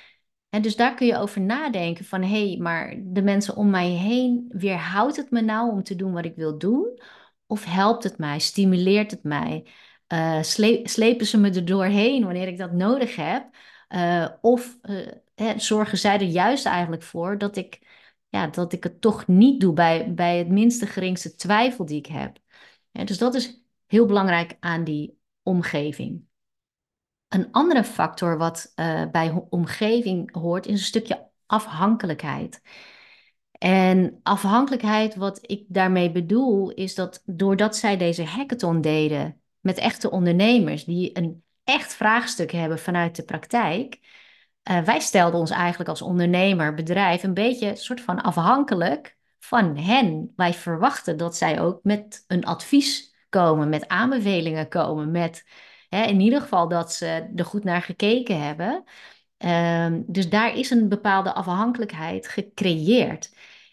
En 0.51 0.63
dus 0.63 0.77
daar 0.77 0.95
kun 0.95 1.07
je 1.07 1.17
over 1.17 1.41
nadenken 1.41 2.05
van 2.05 2.23
hé, 2.23 2.49
hey, 2.49 2.59
maar 2.59 2.97
de 3.03 3.23
mensen 3.23 3.57
om 3.57 3.71
mij 3.71 3.89
heen, 3.89 4.45
weerhoudt 4.49 5.17
het 5.17 5.31
me 5.31 5.41
nou 5.41 5.71
om 5.71 5.83
te 5.83 5.97
doen 5.97 6.13
wat 6.13 6.25
ik 6.25 6.37
wil 6.37 6.59
doen? 6.59 7.01
Of 7.51 7.65
helpt 7.65 8.05
het 8.05 8.19
mij, 8.19 8.39
stimuleert 8.39 9.11
het 9.11 9.23
mij? 9.23 9.67
Uh, 10.09 10.43
slepen 10.85 11.27
ze 11.27 11.39
me 11.39 11.51
er 11.51 11.65
doorheen 11.65 12.25
wanneer 12.25 12.49
ik 12.49 12.59
dat 12.59 12.73
nodig 12.73 13.17
heb? 13.17 13.55
Uh, 13.89 14.29
of 14.41 14.79
uh, 15.37 15.57
zorgen 15.57 15.99
zij 15.99 16.15
er 16.15 16.23
juist 16.23 16.67
eigenlijk 16.67 17.03
voor 17.03 17.39
dat 17.39 17.57
ik, 17.57 17.81
ja, 18.29 18.47
dat 18.47 18.73
ik 18.73 18.83
het 18.83 19.01
toch 19.01 19.27
niet 19.27 19.61
doe 19.61 19.73
bij, 19.73 20.15
bij 20.15 20.39
het 20.39 20.49
minste 20.49 20.87
geringste 20.87 21.35
twijfel 21.35 21.85
die 21.87 21.99
ik 21.99 22.07
heb? 22.07 22.37
dus 22.93 23.19
dat 23.19 23.35
is 23.35 23.63
heel 23.87 24.07
belangrijk 24.07 24.57
aan 24.61 24.85
die 24.85 25.19
omgeving. 25.43 26.27
Een 27.29 27.53
andere 27.53 27.85
factor 27.85 28.39
wat 28.39 28.73
bij 29.13 29.47
omgeving 29.51 30.35
hoort, 30.35 30.67
is 30.67 30.73
een 30.73 30.79
stukje 30.87 31.31
afhankelijkheid. 31.47 32.63
En 33.59 34.21
afhankelijkheid, 34.23 35.15
wat 35.15 35.39
ik 35.43 35.65
daarmee 35.69 36.13
bedoel, 36.13 36.71
is 36.71 36.95
dat 36.95 37.23
doordat 37.27 37.77
zij 37.77 37.97
deze 37.97 38.25
hackathon 38.25 38.81
deden 38.81 39.41
met 39.61 39.79
echte 39.79 40.11
ondernemers 40.11 40.85
die 40.85 41.19
een 41.19 41.43
echt 41.65 41.95
vraagstuk 41.95 42.53
hebben 42.53 42.79
vanuit 42.79 43.17
de 43.17 43.25
praktijk, 43.25 43.99
uh, 44.71 44.81
wij 44.81 45.01
stelden 45.01 45.41
ons 45.41 45.51
eigenlijk 45.51 45.91
als 45.91 46.03
ondernemer, 46.03 46.75
bedrijf, 46.75 47.23
een 47.23 47.35
beetje 47.35 47.77
soort 47.77 48.01
van 48.01 48.21
afhankelijk 48.21 49.17
van 49.39 49.77
hen. 49.77 50.33
Wij 50.37 50.55
verwachten 50.55 51.17
dat 51.17 51.37
zij 51.37 51.61
ook 51.61 51.81
met 51.83 52.25
een 52.27 52.45
advies 52.45 53.15
komen, 53.29 53.69
met 53.69 53.89
aanbevelingen 53.89 54.69
komen, 54.69 55.11
met 55.11 55.45
Hè, 55.89 56.03
in 56.05 56.21
ieder 56.21 56.41
geval 56.41 56.69
dat 56.69 56.93
ze 56.93 57.33
er 57.37 57.45
goed 57.45 57.65
naar 57.65 57.83
gekeken 57.83 58.43
hebben. 58.43 58.85
Um, 59.39 60.05
dus 60.07 60.29
daar 60.29 60.57
is 60.57 60.71
een 60.71 60.89
bepaalde 60.89 61.35
afhankelijkheid 61.35 62.29
gecreëerd. 62.29 63.31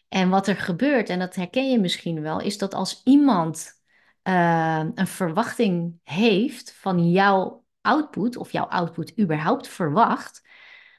En 0.08 0.30
wat 0.30 0.48
er 0.48 0.56
gebeurt, 0.56 1.10
en 1.10 1.20
dat 1.20 1.36
herken 1.36 1.72
je 1.72 1.80
misschien 1.80 2.22
wel, 2.22 2.40
is 2.40 2.58
dat 2.58 2.74
als 2.74 3.02
iemand 3.04 3.72
uh, 4.24 4.84
een 4.96 5.08
verwachting 5.08 6.00
heeft 6.04 6.74
van 6.74 7.12
jouw 7.12 7.66
output, 7.82 8.38
of 8.38 8.52
jouw 8.52 8.66
output 8.66 9.20
überhaupt 9.20 9.68
verwacht, 9.68 10.48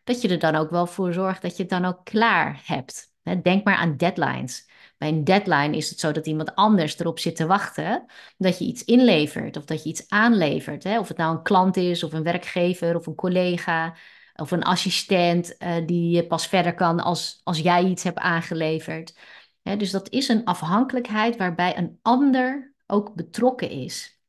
dat 0.05 0.23
je 0.23 0.29
er 0.29 0.39
dan 0.39 0.55
ook 0.55 0.71
wel 0.71 0.87
voor 0.87 1.13
zorgt 1.13 1.43
dat 1.43 1.57
je 1.57 1.63
het 1.63 1.71
dan 1.71 1.85
ook 1.85 2.05
klaar 2.05 2.61
hebt. 2.65 3.15
Denk 3.43 3.65
maar 3.65 3.77
aan 3.77 3.97
deadlines. 3.97 4.69
Bij 4.99 5.09
een 5.09 5.25
deadline 5.25 5.77
is 5.77 5.91
het 5.91 6.01
zo 6.01 6.13
dat 6.13 6.27
iemand 6.27 6.55
anders 6.55 6.99
erop 6.99 7.19
zit 7.19 7.37
te 7.37 7.47
wachten 7.47 8.05
dat 8.37 8.59
je 8.59 8.65
iets 8.65 8.85
inlevert 8.85 9.57
of 9.57 9.65
dat 9.65 9.83
je 9.83 9.89
iets 9.89 10.09
aanlevert. 10.09 10.85
Of 10.85 11.09
het 11.09 11.17
nou 11.17 11.37
een 11.37 11.43
klant 11.43 11.77
is 11.77 12.03
of 12.03 12.13
een 12.13 12.23
werkgever 12.23 12.97
of 12.97 13.07
een 13.07 13.15
collega 13.15 13.95
of 14.37 14.50
een 14.50 14.62
assistent 14.62 15.57
uh, 15.59 15.87
die 15.87 16.26
pas 16.26 16.47
verder 16.47 16.75
kan 16.75 17.00
als, 17.00 17.40
als 17.45 17.59
jij 17.59 17.85
iets 17.85 18.02
hebt 18.02 18.19
aangeleverd. 18.19 19.19
Dus 19.62 19.90
dat 19.90 20.11
is 20.11 20.28
een 20.28 20.45
afhankelijkheid 20.45 21.37
waarbij 21.37 21.76
een 21.76 21.99
ander 22.02 22.75
ook 22.87 23.14
betrokken 23.14 23.71
is. 23.71 24.21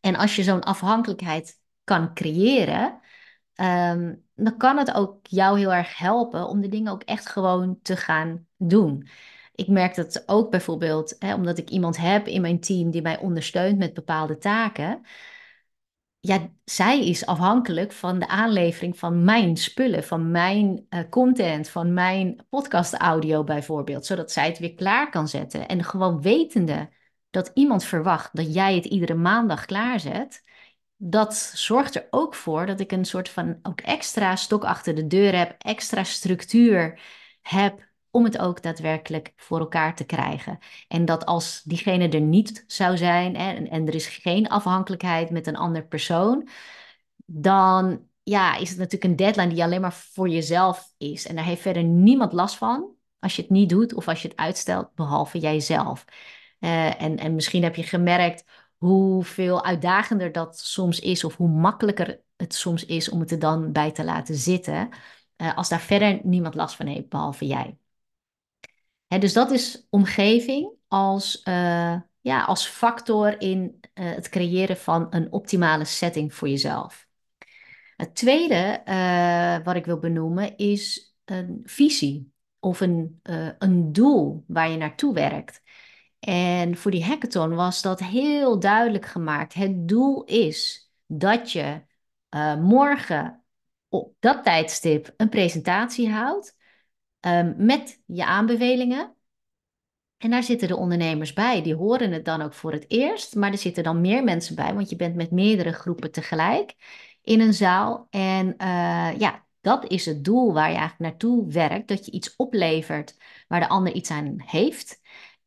En 0.00 0.16
als 0.16 0.36
je 0.36 0.42
zo'n 0.42 0.62
afhankelijkheid 0.62 1.60
kan 1.84 2.14
creëren, 2.14 3.00
um, 3.54 4.24
dan 4.34 4.56
kan 4.56 4.78
het 4.78 4.94
ook 4.94 5.26
jou 5.26 5.58
heel 5.58 5.72
erg 5.72 5.98
helpen 5.98 6.48
om 6.48 6.60
de 6.60 6.68
dingen 6.68 6.92
ook 6.92 7.02
echt 7.02 7.28
gewoon 7.28 7.78
te 7.82 7.96
gaan 7.96 8.46
doen. 8.56 9.08
Ik 9.54 9.68
merk 9.68 9.94
dat 9.94 10.22
ook 10.26 10.50
bijvoorbeeld, 10.50 11.18
omdat 11.18 11.58
ik 11.58 11.70
iemand 11.70 11.96
heb 11.96 12.26
in 12.26 12.40
mijn 12.40 12.60
team 12.60 12.90
die 12.90 13.02
mij 13.02 13.18
ondersteunt 13.18 13.78
met 13.78 13.94
bepaalde 13.94 14.38
taken. 14.38 15.02
Ja, 16.24 16.50
zij 16.64 17.08
is 17.08 17.26
afhankelijk 17.26 17.92
van 17.92 18.18
de 18.18 18.28
aanlevering 18.28 18.98
van 18.98 19.24
mijn 19.24 19.56
spullen, 19.56 20.04
van 20.04 20.30
mijn 20.30 20.86
uh, 20.90 21.00
content, 21.10 21.68
van 21.68 21.94
mijn 21.94 22.46
podcast 22.48 22.94
audio 22.94 23.44
bijvoorbeeld, 23.44 24.06
zodat 24.06 24.32
zij 24.32 24.46
het 24.46 24.58
weer 24.58 24.74
klaar 24.74 25.10
kan 25.10 25.28
zetten. 25.28 25.68
En 25.68 25.84
gewoon 25.84 26.22
wetende 26.22 26.90
dat 27.30 27.50
iemand 27.54 27.84
verwacht 27.84 28.36
dat 28.36 28.54
jij 28.54 28.74
het 28.74 28.84
iedere 28.84 29.14
maandag 29.14 29.64
klaarzet, 29.64 30.42
dat 30.96 31.34
zorgt 31.54 31.94
er 31.94 32.06
ook 32.10 32.34
voor 32.34 32.66
dat 32.66 32.80
ik 32.80 32.92
een 32.92 33.04
soort 33.04 33.28
van 33.28 33.58
ook 33.62 33.80
extra 33.80 34.36
stok 34.36 34.64
achter 34.64 34.94
de 34.94 35.06
deur 35.06 35.36
heb, 35.36 35.54
extra 35.58 36.04
structuur 36.04 37.00
heb 37.40 37.91
om 38.12 38.24
het 38.24 38.38
ook 38.38 38.62
daadwerkelijk 38.62 39.32
voor 39.36 39.58
elkaar 39.58 39.96
te 39.96 40.04
krijgen. 40.04 40.58
En 40.88 41.04
dat 41.04 41.26
als 41.26 41.62
diegene 41.62 42.08
er 42.08 42.20
niet 42.20 42.64
zou 42.66 42.96
zijn 42.96 43.36
en, 43.36 43.70
en 43.70 43.86
er 43.86 43.94
is 43.94 44.06
geen 44.06 44.48
afhankelijkheid 44.48 45.30
met 45.30 45.46
een 45.46 45.56
ander 45.56 45.86
persoon, 45.86 46.48
dan 47.24 48.06
ja, 48.22 48.56
is 48.56 48.68
het 48.68 48.78
natuurlijk 48.78 49.04
een 49.04 49.16
deadline 49.16 49.48
die 49.54 49.62
alleen 49.62 49.80
maar 49.80 49.92
voor 49.92 50.28
jezelf 50.28 50.92
is. 50.98 51.26
En 51.26 51.34
daar 51.36 51.44
heeft 51.44 51.62
verder 51.62 51.84
niemand 51.84 52.32
last 52.32 52.56
van 52.56 52.94
als 53.18 53.36
je 53.36 53.42
het 53.42 53.50
niet 53.50 53.68
doet 53.68 53.94
of 53.94 54.08
als 54.08 54.22
je 54.22 54.28
het 54.28 54.36
uitstelt, 54.36 54.94
behalve 54.94 55.38
jijzelf. 55.38 56.04
Uh, 56.60 57.02
en, 57.02 57.16
en 57.18 57.34
misschien 57.34 57.62
heb 57.62 57.76
je 57.76 57.82
gemerkt 57.82 58.44
hoeveel 58.76 59.64
uitdagender 59.64 60.32
dat 60.32 60.58
soms 60.58 61.00
is, 61.00 61.24
of 61.24 61.36
hoe 61.36 61.48
makkelijker 61.48 62.22
het 62.36 62.54
soms 62.54 62.84
is 62.84 63.08
om 63.08 63.20
het 63.20 63.30
er 63.30 63.38
dan 63.38 63.72
bij 63.72 63.92
te 63.92 64.04
laten 64.04 64.34
zitten, 64.34 64.88
uh, 65.36 65.56
als 65.56 65.68
daar 65.68 65.80
verder 65.80 66.20
niemand 66.22 66.54
last 66.54 66.76
van 66.76 66.86
heeft, 66.86 67.08
behalve 67.08 67.46
jij 67.46 67.76
dus 69.18 69.32
dat 69.32 69.50
is 69.50 69.86
omgeving 69.90 70.72
als, 70.88 71.42
uh, 71.48 72.00
ja, 72.20 72.44
als 72.44 72.66
factor 72.66 73.40
in 73.40 73.80
uh, 73.94 74.10
het 74.10 74.28
creëren 74.28 74.76
van 74.76 75.06
een 75.10 75.32
optimale 75.32 75.84
setting 75.84 76.34
voor 76.34 76.48
jezelf. 76.48 77.06
Het 77.96 78.14
tweede 78.14 78.82
uh, 78.84 79.64
wat 79.64 79.76
ik 79.76 79.84
wil 79.84 79.98
benoemen 79.98 80.56
is 80.56 81.14
een 81.24 81.60
visie 81.64 82.32
of 82.58 82.80
een, 82.80 83.20
een 83.58 83.92
doel 83.92 84.44
waar 84.46 84.70
je 84.70 84.76
naartoe 84.76 85.14
werkt. 85.14 85.62
En 86.18 86.76
voor 86.76 86.90
die 86.90 87.04
hackathon 87.04 87.54
was 87.54 87.82
dat 87.82 88.00
heel 88.00 88.58
duidelijk 88.58 89.06
gemaakt. 89.06 89.54
Het 89.54 89.88
doel 89.88 90.24
is 90.24 90.90
dat 91.06 91.52
je 91.52 91.82
morgen 92.60 93.44
op 93.88 94.14
dat 94.18 94.42
tijdstip 94.44 95.14
een 95.16 95.28
presentatie 95.28 96.10
houdt 96.10 96.56
um, 97.26 97.54
met 97.58 98.02
je 98.06 98.24
aanbevelingen. 98.24 99.16
En 100.18 100.30
daar 100.30 100.42
zitten 100.42 100.68
de 100.68 100.76
ondernemers 100.76 101.32
bij. 101.32 101.62
Die 101.62 101.74
horen 101.74 102.12
het 102.12 102.24
dan 102.24 102.42
ook 102.42 102.54
voor 102.54 102.72
het 102.72 102.84
eerst. 102.88 103.34
Maar 103.34 103.50
er 103.50 103.58
zitten 103.58 103.82
dan 103.82 104.00
meer 104.00 104.24
mensen 104.24 104.54
bij, 104.54 104.74
want 104.74 104.90
je 104.90 104.96
bent 104.96 105.14
met 105.14 105.30
meerdere 105.30 105.72
groepen 105.72 106.10
tegelijk 106.10 106.74
in 107.22 107.40
een 107.40 107.54
zaal. 107.54 108.06
En 108.10 108.46
uh, 108.46 109.18
ja, 109.18 109.46
dat 109.60 109.90
is 109.90 110.06
het 110.06 110.24
doel 110.24 110.52
waar 110.52 110.70
je 110.70 110.76
eigenlijk 110.76 111.10
naartoe 111.10 111.52
werkt. 111.52 111.88
Dat 111.88 112.04
je 112.04 112.10
iets 112.10 112.36
oplevert 112.36 113.16
waar 113.48 113.60
de 113.60 113.68
ander 113.68 113.92
iets 113.92 114.10
aan 114.10 114.34
heeft. 114.36 115.00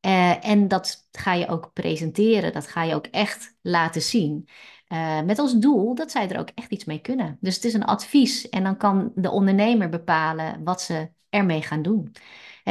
Uh, 0.05 0.45
en 0.45 0.67
dat 0.67 1.07
ga 1.11 1.33
je 1.33 1.47
ook 1.47 1.73
presenteren. 1.73 2.53
Dat 2.53 2.67
ga 2.67 2.83
je 2.83 2.95
ook 2.95 3.07
echt 3.07 3.57
laten 3.61 4.01
zien. 4.01 4.47
Uh, 4.87 5.21
met 5.21 5.39
als 5.39 5.53
doel 5.53 5.95
dat 5.95 6.11
zij 6.11 6.29
er 6.29 6.39
ook 6.39 6.49
echt 6.55 6.71
iets 6.71 6.85
mee 6.85 6.99
kunnen. 6.99 7.37
Dus 7.41 7.55
het 7.55 7.63
is 7.63 7.73
een 7.73 7.85
advies. 7.85 8.49
En 8.49 8.63
dan 8.63 8.77
kan 8.77 9.11
de 9.15 9.31
ondernemer 9.31 9.89
bepalen 9.89 10.63
wat 10.63 10.81
ze 10.81 11.09
ermee 11.35 11.61
gaan 11.61 11.81
doen. 11.81 12.11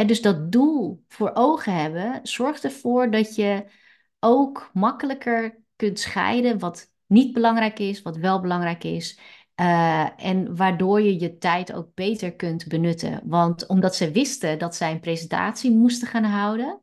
dus 0.06 0.22
dat 0.22 0.52
doel 0.52 1.04
voor 1.08 1.30
ogen 1.34 1.74
hebben 1.74 2.20
zorgt 2.22 2.64
ervoor 2.64 3.10
dat 3.10 3.34
je 3.34 3.64
ook 4.20 4.70
makkelijker 4.72 5.62
kunt 5.76 6.00
scheiden 6.00 6.58
wat 6.58 6.92
niet 7.06 7.32
belangrijk 7.32 7.78
is, 7.78 8.02
wat 8.02 8.16
wel 8.16 8.40
belangrijk 8.40 8.84
is. 8.84 9.18
Uh, 9.60 10.24
en 10.24 10.56
waardoor 10.56 11.00
je 11.00 11.20
je 11.20 11.38
tijd 11.38 11.72
ook 11.72 11.94
beter 11.94 12.34
kunt 12.34 12.68
benutten. 12.68 13.20
Want 13.24 13.66
omdat 13.66 13.96
ze 13.96 14.10
wisten 14.10 14.58
dat 14.58 14.76
zij 14.76 14.90
een 14.90 15.00
presentatie 15.00 15.70
moesten 15.70 16.08
gaan 16.08 16.24
houden, 16.24 16.80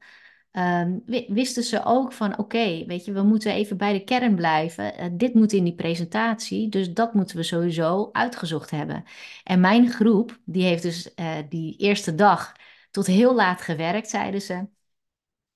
um, 0.51 1.03
wisten 1.27 1.63
ze 1.63 1.83
ook 1.83 2.13
van 2.13 2.37
oké, 2.37 2.85
weet 2.85 3.05
je, 3.05 3.11
we 3.11 3.21
moeten 3.21 3.53
even 3.53 3.77
bij 3.77 3.93
de 3.93 4.03
kern 4.03 4.35
blijven. 4.35 4.99
Uh, 4.99 5.05
dit 5.11 5.33
moet 5.33 5.51
in 5.51 5.63
die 5.63 5.75
presentatie, 5.75 6.69
dus 6.69 6.93
dat 6.93 7.13
moeten 7.13 7.35
we 7.35 7.43
sowieso 7.43 8.09
uitgezocht 8.11 8.71
hebben. 8.71 9.03
En 9.43 9.59
mijn 9.59 9.89
groep, 9.89 10.39
die 10.45 10.63
heeft 10.63 10.83
dus 10.83 11.11
uh, 11.15 11.35
die 11.49 11.77
eerste 11.77 12.15
dag 12.15 12.51
tot 12.91 13.05
heel 13.05 13.35
laat 13.35 13.61
gewerkt, 13.61 14.09
zeiden 14.09 14.41
ze. 14.41 14.67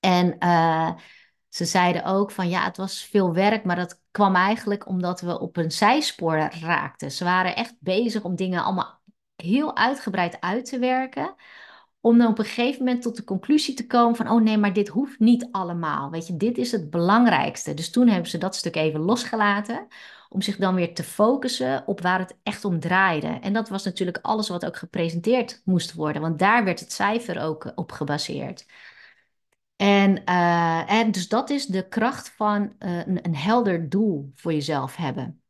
En 0.00 0.36
uh, 0.38 0.92
ze 1.48 1.64
zeiden 1.64 2.04
ook 2.04 2.30
van 2.30 2.48
ja, 2.48 2.64
het 2.64 2.76
was 2.76 3.04
veel 3.04 3.34
werk, 3.34 3.64
maar 3.64 3.76
dat 3.76 4.02
kwam 4.10 4.34
eigenlijk 4.34 4.86
omdat 4.86 5.20
we 5.20 5.40
op 5.40 5.56
een 5.56 5.70
zijspoor 5.70 6.36
raakten. 6.60 7.10
Ze 7.10 7.24
waren 7.24 7.56
echt 7.56 7.74
bezig 7.78 8.22
om 8.22 8.36
dingen 8.36 8.64
allemaal 8.64 9.00
heel 9.36 9.76
uitgebreid 9.76 10.40
uit 10.40 10.64
te 10.64 10.78
werken 10.78 11.34
om 12.06 12.18
dan 12.18 12.26
op 12.26 12.38
een 12.38 12.44
gegeven 12.44 12.84
moment 12.84 13.02
tot 13.02 13.16
de 13.16 13.24
conclusie 13.24 13.74
te 13.74 13.86
komen 13.86 14.16
van, 14.16 14.30
oh 14.30 14.42
nee, 14.42 14.58
maar 14.58 14.72
dit 14.72 14.88
hoeft 14.88 15.18
niet 15.18 15.48
allemaal. 15.50 16.10
Weet 16.10 16.26
je, 16.26 16.36
dit 16.36 16.58
is 16.58 16.72
het 16.72 16.90
belangrijkste. 16.90 17.74
Dus 17.74 17.90
toen 17.90 18.08
hebben 18.08 18.30
ze 18.30 18.38
dat 18.38 18.56
stuk 18.56 18.76
even 18.76 19.00
losgelaten, 19.00 19.86
om 20.28 20.42
zich 20.42 20.56
dan 20.56 20.74
weer 20.74 20.94
te 20.94 21.02
focussen 21.02 21.86
op 21.86 22.00
waar 22.00 22.18
het 22.18 22.38
echt 22.42 22.64
om 22.64 22.80
draaide. 22.80 23.26
En 23.26 23.52
dat 23.52 23.68
was 23.68 23.84
natuurlijk 23.84 24.18
alles 24.22 24.48
wat 24.48 24.66
ook 24.66 24.76
gepresenteerd 24.76 25.62
moest 25.64 25.94
worden, 25.94 26.22
want 26.22 26.38
daar 26.38 26.64
werd 26.64 26.80
het 26.80 26.92
cijfer 26.92 27.42
ook 27.42 27.72
op 27.74 27.92
gebaseerd. 27.92 28.66
En, 29.76 30.22
uh, 30.28 30.92
en 30.92 31.10
dus 31.10 31.28
dat 31.28 31.50
is 31.50 31.66
de 31.66 31.88
kracht 31.88 32.30
van 32.30 32.72
uh, 32.78 33.06
een, 33.06 33.18
een 33.22 33.36
helder 33.36 33.88
doel 33.88 34.32
voor 34.34 34.52
jezelf 34.52 34.96
hebben. 34.96 35.40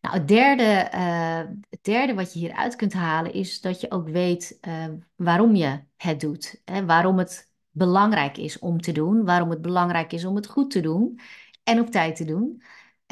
Nou, 0.00 0.14
het 0.14 0.28
derde, 0.28 0.90
uh, 0.94 1.56
het 1.70 1.84
derde 1.84 2.14
wat 2.14 2.32
je 2.32 2.38
hieruit 2.38 2.76
kunt 2.76 2.92
halen 2.92 3.32
is 3.32 3.60
dat 3.60 3.80
je 3.80 3.90
ook 3.90 4.08
weet 4.08 4.58
uh, 4.68 4.86
waarom 5.16 5.54
je 5.54 5.80
het 5.96 6.20
doet. 6.20 6.60
Hè? 6.64 6.84
Waarom 6.84 7.18
het 7.18 7.50
belangrijk 7.70 8.36
is 8.36 8.58
om 8.58 8.80
te 8.80 8.92
doen, 8.92 9.24
waarom 9.24 9.50
het 9.50 9.62
belangrijk 9.62 10.12
is 10.12 10.24
om 10.24 10.36
het 10.36 10.46
goed 10.46 10.70
te 10.70 10.80
doen 10.80 11.20
en 11.62 11.80
op 11.80 11.90
tijd 11.90 12.16
te 12.16 12.24
doen. 12.24 12.62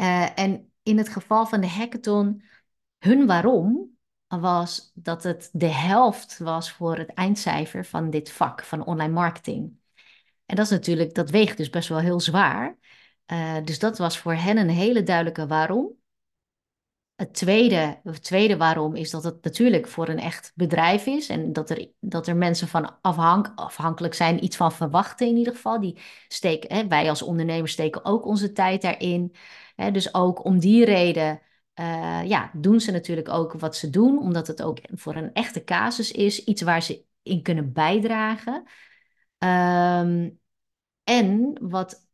Uh, 0.00 0.38
en 0.38 0.73
in 0.83 0.99
het 0.99 1.09
geval 1.09 1.47
van 1.47 1.61
de 1.61 1.69
hackathon, 1.69 2.43
hun 2.99 3.26
waarom 3.26 3.95
was 4.26 4.93
dat 4.95 5.23
het 5.23 5.49
de 5.52 5.73
helft 5.73 6.38
was 6.38 6.73
voor 6.73 6.97
het 6.97 7.12
eindcijfer 7.14 7.85
van 7.85 8.11
dit 8.11 8.31
vak, 8.31 8.64
van 8.64 8.85
online 8.85 9.12
marketing. 9.12 9.73
En 10.47 10.57
dat 10.57 10.64
is 10.64 10.71
natuurlijk, 10.71 11.14
dat 11.14 11.31
weegt 11.31 11.57
dus 11.57 11.71
best 11.71 11.88
wel 11.88 11.99
heel 11.99 12.21
zwaar. 12.21 12.76
dus 13.64 13.78
dat 13.78 13.99
was 13.99 14.19
voor 14.19 14.35
hen 14.35 14.57
een 14.57 14.69
hele 14.69 15.02
duidelijke 15.02 15.47
waarom. 15.47 15.97
Het 17.17 17.35
tweede, 17.35 18.01
tweede 18.21 18.57
waarom 18.57 18.95
is 18.95 19.11
dat 19.11 19.25
het 19.25 19.45
natuurlijk 19.45 19.89
voor 19.89 20.09
een 20.09 20.19
echt 20.19 20.53
bedrijf 20.55 21.07
is 21.07 21.29
en 21.29 21.53
dat 21.53 21.71
er, 21.71 21.91
dat 22.01 22.27
er 22.27 22.37
mensen 22.37 22.69
van 22.69 23.01
afhank, 23.01 23.53
afhankelijk 23.55 24.15
zijn, 24.15 24.45
iets 24.45 24.57
van 24.57 24.73
verwachten 24.73 25.27
in 25.27 25.37
ieder 25.37 25.55
geval. 25.55 25.81
Die 25.81 25.99
steken, 26.29 26.77
hè, 26.77 26.87
wij 26.87 27.09
als 27.09 27.23
ondernemers 27.23 27.73
steken 27.73 28.05
ook 28.05 28.27
onze 28.27 28.53
tijd 28.53 28.83
daarin. 28.83 29.35
Hè, 29.77 29.91
dus 29.91 30.15
ook 30.15 30.45
om 30.45 30.59
die 30.59 30.85
reden 30.85 31.41
uh, 31.81 32.23
ja, 32.25 32.51
doen 32.55 32.81
ze 32.81 32.91
natuurlijk 32.91 33.29
ook 33.29 33.53
wat 33.53 33.77
ze 33.77 33.91
doen, 33.91 34.19
omdat 34.19 34.47
het 34.47 34.63
ook 34.63 34.79
voor 34.95 35.17
een 35.17 35.33
echte 35.33 35.65
casus 35.65 36.13
is, 36.13 36.45
iets 36.45 36.63
waar 36.63 36.83
ze 36.83 37.05
in 37.23 37.43
kunnen 37.43 37.73
bijdragen. 37.73 38.65
Um, 39.39 40.41
en 41.05 41.59
wat 41.61 42.06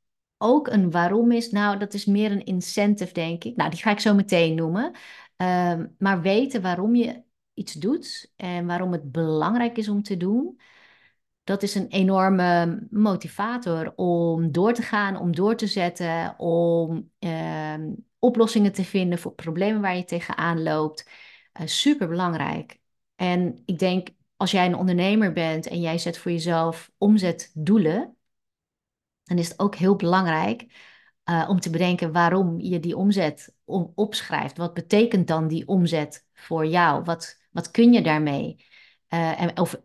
ook 0.42 0.68
een 0.68 0.90
waarom 0.90 1.32
is, 1.32 1.50
nou, 1.50 1.78
dat 1.78 1.94
is 1.94 2.04
meer 2.04 2.32
een 2.32 2.44
incentive, 2.44 3.12
denk 3.12 3.44
ik. 3.44 3.56
Nou, 3.56 3.70
die 3.70 3.78
ga 3.78 3.90
ik 3.90 4.00
zo 4.00 4.14
meteen 4.14 4.54
noemen. 4.54 4.92
Ehm, 5.36 5.86
maar 5.98 6.20
weten 6.20 6.62
waarom 6.62 6.94
je 6.94 7.22
iets 7.54 7.72
doet 7.72 8.32
en 8.36 8.66
waarom 8.66 8.92
het 8.92 9.12
belangrijk 9.12 9.76
is 9.76 9.88
om 9.88 10.02
te 10.02 10.16
doen, 10.16 10.60
dat 11.44 11.62
is 11.62 11.74
een 11.74 11.88
enorme 11.88 12.78
motivator 12.90 13.92
om 13.96 14.52
door 14.52 14.72
te 14.72 14.82
gaan, 14.82 15.16
om 15.16 15.34
door 15.34 15.56
te 15.56 15.66
zetten, 15.66 16.38
om 16.38 17.10
ehm, 17.18 17.92
oplossingen 18.18 18.72
te 18.72 18.84
vinden 18.84 19.18
voor 19.18 19.34
problemen 19.34 19.80
waar 19.80 19.96
je 19.96 20.04
tegenaan 20.04 20.62
loopt. 20.62 21.08
Uh, 21.60 21.66
super 21.66 22.08
belangrijk. 22.08 22.80
En 23.16 23.62
ik 23.66 23.78
denk, 23.78 24.08
als 24.36 24.50
jij 24.50 24.66
een 24.66 24.74
ondernemer 24.74 25.32
bent 25.32 25.66
en 25.66 25.80
jij 25.80 25.98
zet 25.98 26.18
voor 26.18 26.30
jezelf 26.30 26.90
omzetdoelen, 26.98 28.16
dan 29.32 29.44
is 29.44 29.48
het 29.48 29.58
ook 29.58 29.74
heel 29.74 29.96
belangrijk 29.96 30.66
uh, 31.30 31.46
om 31.48 31.60
te 31.60 31.70
bedenken 31.70 32.12
waarom 32.12 32.60
je 32.60 32.80
die 32.80 32.96
omzet 32.96 33.54
opschrijft. 33.94 34.56
Wat 34.56 34.74
betekent 34.74 35.28
dan 35.28 35.48
die 35.48 35.68
omzet 35.68 36.26
voor 36.34 36.66
jou? 36.66 37.04
Wat, 37.04 37.42
wat 37.50 37.70
kun 37.70 37.92
je 37.92 38.02
daarmee? 38.02 38.66
Uh, 39.08 39.40
en, 39.40 39.58
of, 39.58 39.80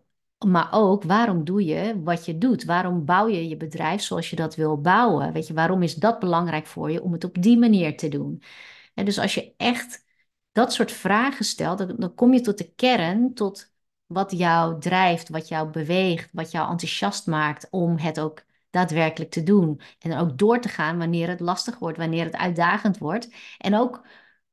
maar 0.45 0.67
ook 0.71 1.03
waarom 1.03 1.43
doe 1.43 1.65
je 1.65 2.01
wat 2.03 2.25
je 2.25 2.37
doet? 2.37 2.63
Waarom 2.63 3.05
bouw 3.05 3.27
je 3.27 3.47
je 3.47 3.57
bedrijf 3.57 4.01
zoals 4.01 4.29
je 4.29 4.35
dat 4.35 4.55
wil 4.55 4.81
bouwen? 4.81 5.33
Weet 5.33 5.47
je, 5.47 5.53
waarom 5.53 5.83
is 5.83 5.95
dat 5.95 6.19
belangrijk 6.19 6.65
voor 6.65 6.91
je 6.91 7.03
om 7.03 7.11
het 7.11 7.23
op 7.23 7.41
die 7.41 7.57
manier 7.57 7.97
te 7.97 8.07
doen? 8.07 8.43
En 8.93 9.05
dus 9.05 9.19
als 9.19 9.33
je 9.33 9.53
echt 9.57 10.05
dat 10.51 10.73
soort 10.73 10.91
vragen 10.91 11.45
stelt, 11.45 11.77
dan, 11.77 11.95
dan 11.97 12.13
kom 12.13 12.33
je 12.33 12.41
tot 12.41 12.57
de 12.57 12.73
kern, 12.73 13.33
tot 13.33 13.73
wat 14.05 14.31
jou 14.31 14.79
drijft, 14.79 15.29
wat 15.29 15.47
jou 15.47 15.69
beweegt, 15.69 16.29
wat 16.33 16.51
jou 16.51 16.69
enthousiast 16.69 17.27
maakt 17.27 17.67
om 17.69 17.97
het 17.97 18.19
ook 18.19 18.45
daadwerkelijk 18.77 19.31
te 19.31 19.43
doen. 19.43 19.81
En 19.99 20.17
ook 20.17 20.37
door 20.37 20.59
te 20.61 20.69
gaan 20.69 20.97
wanneer 20.97 21.27
het 21.27 21.39
lastig 21.39 21.79
wordt, 21.79 21.97
wanneer 21.97 22.25
het 22.25 22.35
uitdagend 22.35 22.97
wordt. 22.97 23.29
En 23.57 23.75
ook 23.75 24.05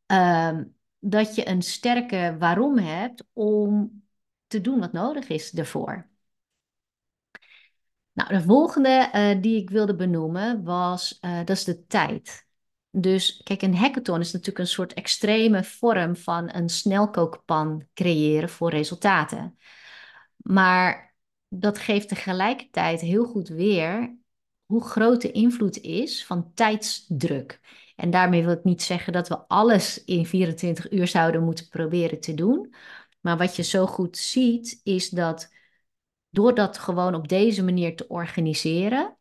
uh, 0.06 0.58
dat 0.98 1.34
je 1.34 1.48
een 1.48 1.62
sterke 1.62 2.36
waarom 2.38 2.78
hebt 2.78 3.26
om 3.32 4.02
te 4.46 4.60
doen 4.60 4.80
wat 4.80 4.92
nodig 4.92 5.28
is 5.28 5.54
ervoor. 5.54 6.08
Nou, 8.12 8.28
de 8.28 8.42
volgende 8.42 9.10
uh, 9.14 9.42
die 9.42 9.62
ik 9.62 9.70
wilde 9.70 9.94
benoemen 9.94 10.64
was, 10.64 11.18
uh, 11.20 11.36
dat 11.38 11.50
is 11.50 11.64
de 11.64 11.86
tijd. 11.86 12.46
Dus 12.90 13.40
kijk, 13.42 13.62
een 13.62 13.76
hackathon 13.76 14.20
is 14.20 14.32
natuurlijk 14.32 14.58
een 14.58 14.66
soort 14.66 14.92
extreme 14.92 15.64
vorm 15.64 16.16
van 16.16 16.54
een 16.54 16.68
snelkookpan 16.68 17.86
creëren 17.94 18.48
voor 18.48 18.70
resultaten. 18.70 19.58
Maar 20.36 21.13
dat 21.60 21.78
geeft 21.78 22.08
tegelijkertijd 22.08 23.00
heel 23.00 23.24
goed 23.24 23.48
weer 23.48 24.16
hoe 24.66 24.84
groot 24.84 25.20
de 25.20 25.32
invloed 25.32 25.80
is 25.80 26.26
van 26.26 26.54
tijdsdruk. 26.54 27.60
En 27.96 28.10
daarmee 28.10 28.44
wil 28.44 28.52
ik 28.52 28.64
niet 28.64 28.82
zeggen 28.82 29.12
dat 29.12 29.28
we 29.28 29.48
alles 29.48 30.04
in 30.04 30.26
24 30.26 30.90
uur 30.92 31.06
zouden 31.06 31.44
moeten 31.44 31.68
proberen 31.68 32.20
te 32.20 32.34
doen. 32.34 32.74
Maar 33.20 33.36
wat 33.36 33.56
je 33.56 33.62
zo 33.62 33.86
goed 33.86 34.16
ziet, 34.16 34.80
is 34.82 35.08
dat 35.08 35.52
door 36.30 36.54
dat 36.54 36.78
gewoon 36.78 37.14
op 37.14 37.28
deze 37.28 37.64
manier 37.64 37.96
te 37.96 38.08
organiseren, 38.08 39.16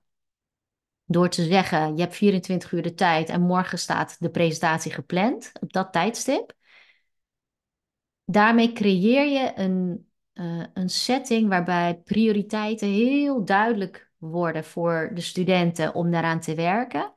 door 1.05 1.29
te 1.29 1.43
zeggen, 1.45 1.95
je 1.95 2.01
hebt 2.01 2.15
24 2.15 2.71
uur 2.71 2.81
de 2.81 2.93
tijd 2.93 3.29
en 3.29 3.41
morgen 3.41 3.79
staat 3.79 4.15
de 4.19 4.29
presentatie 4.29 4.91
gepland 4.91 5.51
op 5.59 5.73
dat 5.73 5.91
tijdstip, 5.91 6.53
daarmee 8.25 8.73
creëer 8.73 9.25
je 9.25 9.51
een 9.55 10.07
uh, 10.33 10.63
een 10.73 10.89
setting 10.89 11.49
waarbij 11.49 12.01
prioriteiten 12.03 12.87
heel 12.87 13.45
duidelijk 13.45 14.11
worden 14.17 14.63
voor 14.63 15.11
de 15.13 15.21
studenten 15.21 15.93
om 15.93 16.11
daaraan 16.11 16.39
te 16.39 16.55
werken. 16.55 17.13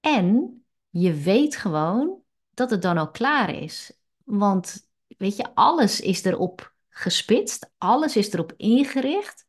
En 0.00 0.56
je 0.90 1.12
weet 1.14 1.56
gewoon 1.56 2.22
dat 2.50 2.70
het 2.70 2.82
dan 2.82 2.98
ook 2.98 3.12
klaar 3.12 3.54
is. 3.54 3.98
Want 4.24 4.88
weet 5.06 5.36
je, 5.36 5.54
alles 5.54 6.00
is 6.00 6.24
erop 6.24 6.74
gespitst, 6.88 7.70
alles 7.78 8.16
is 8.16 8.32
erop 8.32 8.52
ingericht 8.56 9.46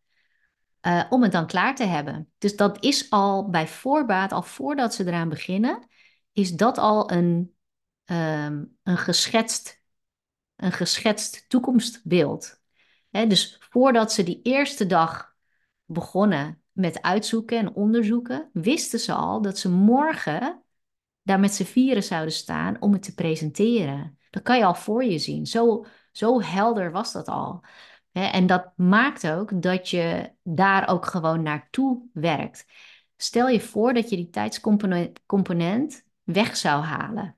uh, 0.82 1.04
om 1.10 1.24
het 1.24 1.32
dan 1.32 1.48
klaar 1.48 1.76
te 1.76 1.84
hebben. 1.84 2.32
Dus 2.38 2.56
dat 2.56 2.84
is 2.84 3.10
al 3.10 3.50
bij 3.50 3.68
voorbaat, 3.68 4.32
al 4.32 4.44
voordat 4.44 4.94
ze 4.94 5.08
eraan 5.08 5.30
beginnen, 5.30 5.88
is 6.32 6.52
dat 6.52 6.78
al 6.78 7.12
een, 7.12 7.56
um, 8.06 8.78
een, 8.84 8.98
geschetst, 8.98 9.82
een 10.56 10.72
geschetst 10.72 11.50
toekomstbeeld 11.50 12.62
dus 13.14 13.58
voordat 13.70 14.14
ze 14.14 14.24
die 14.24 14.40
eerste 14.44 14.86
dag 14.86 15.36
begonnen 15.86 16.62
met 16.72 17.02
uitzoeken 17.02 17.58
en 17.58 17.74
onderzoeken, 17.74 18.50
wisten 18.54 19.00
ze 19.00 19.14
al 19.14 19.42
dat 19.42 19.58
ze 19.58 19.70
morgen 19.70 20.64
daar 21.22 21.40
met 21.40 21.54
z'n 21.54 21.64
vieren 21.64 22.04
zouden 22.04 22.34
staan 22.34 22.78
om 22.82 22.94
het 22.94 23.04
te 23.04 23.14
presenteren. 23.14 24.18
Dat 24.30 24.44
kan 24.44 24.58
je 24.58 24.66
al 24.66 24.76
voor 24.76 25.04
je 25.04 25.18
zien. 25.18 25.46
Zo, 25.46 25.86
zo 26.12 26.42
helder 26.42 26.92
was 26.92 27.12
dat 27.12 27.28
al. 27.28 27.64
en 28.12 28.48
dat 28.48 28.72
maakt 28.76 29.28
ook 29.28 29.62
dat 29.62 29.90
je 29.90 30.32
daar 30.44 30.88
ook 30.88 31.06
gewoon 31.06 31.42
naartoe 31.42 32.10
werkt. 32.14 32.66
Stel 33.18 33.48
je 33.48 33.62
voor 33.62 33.94
dat 33.94 34.10
je 34.10 34.16
die 34.16 34.30
tijdscomponent 34.30 36.04
weg 36.24 36.56
zou 36.56 36.84
halen. 36.84 37.36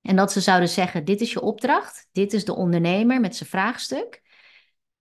En 0.00 0.16
dat 0.16 0.32
ze 0.32 0.40
zouden 0.40 0.68
zeggen: 0.68 1.04
Dit 1.04 1.20
is 1.20 1.32
je 1.32 1.40
opdracht, 1.40 2.08
dit 2.12 2.32
is 2.32 2.44
de 2.44 2.54
ondernemer 2.54 3.20
met 3.20 3.36
zijn 3.36 3.48
vraagstuk. 3.48 4.22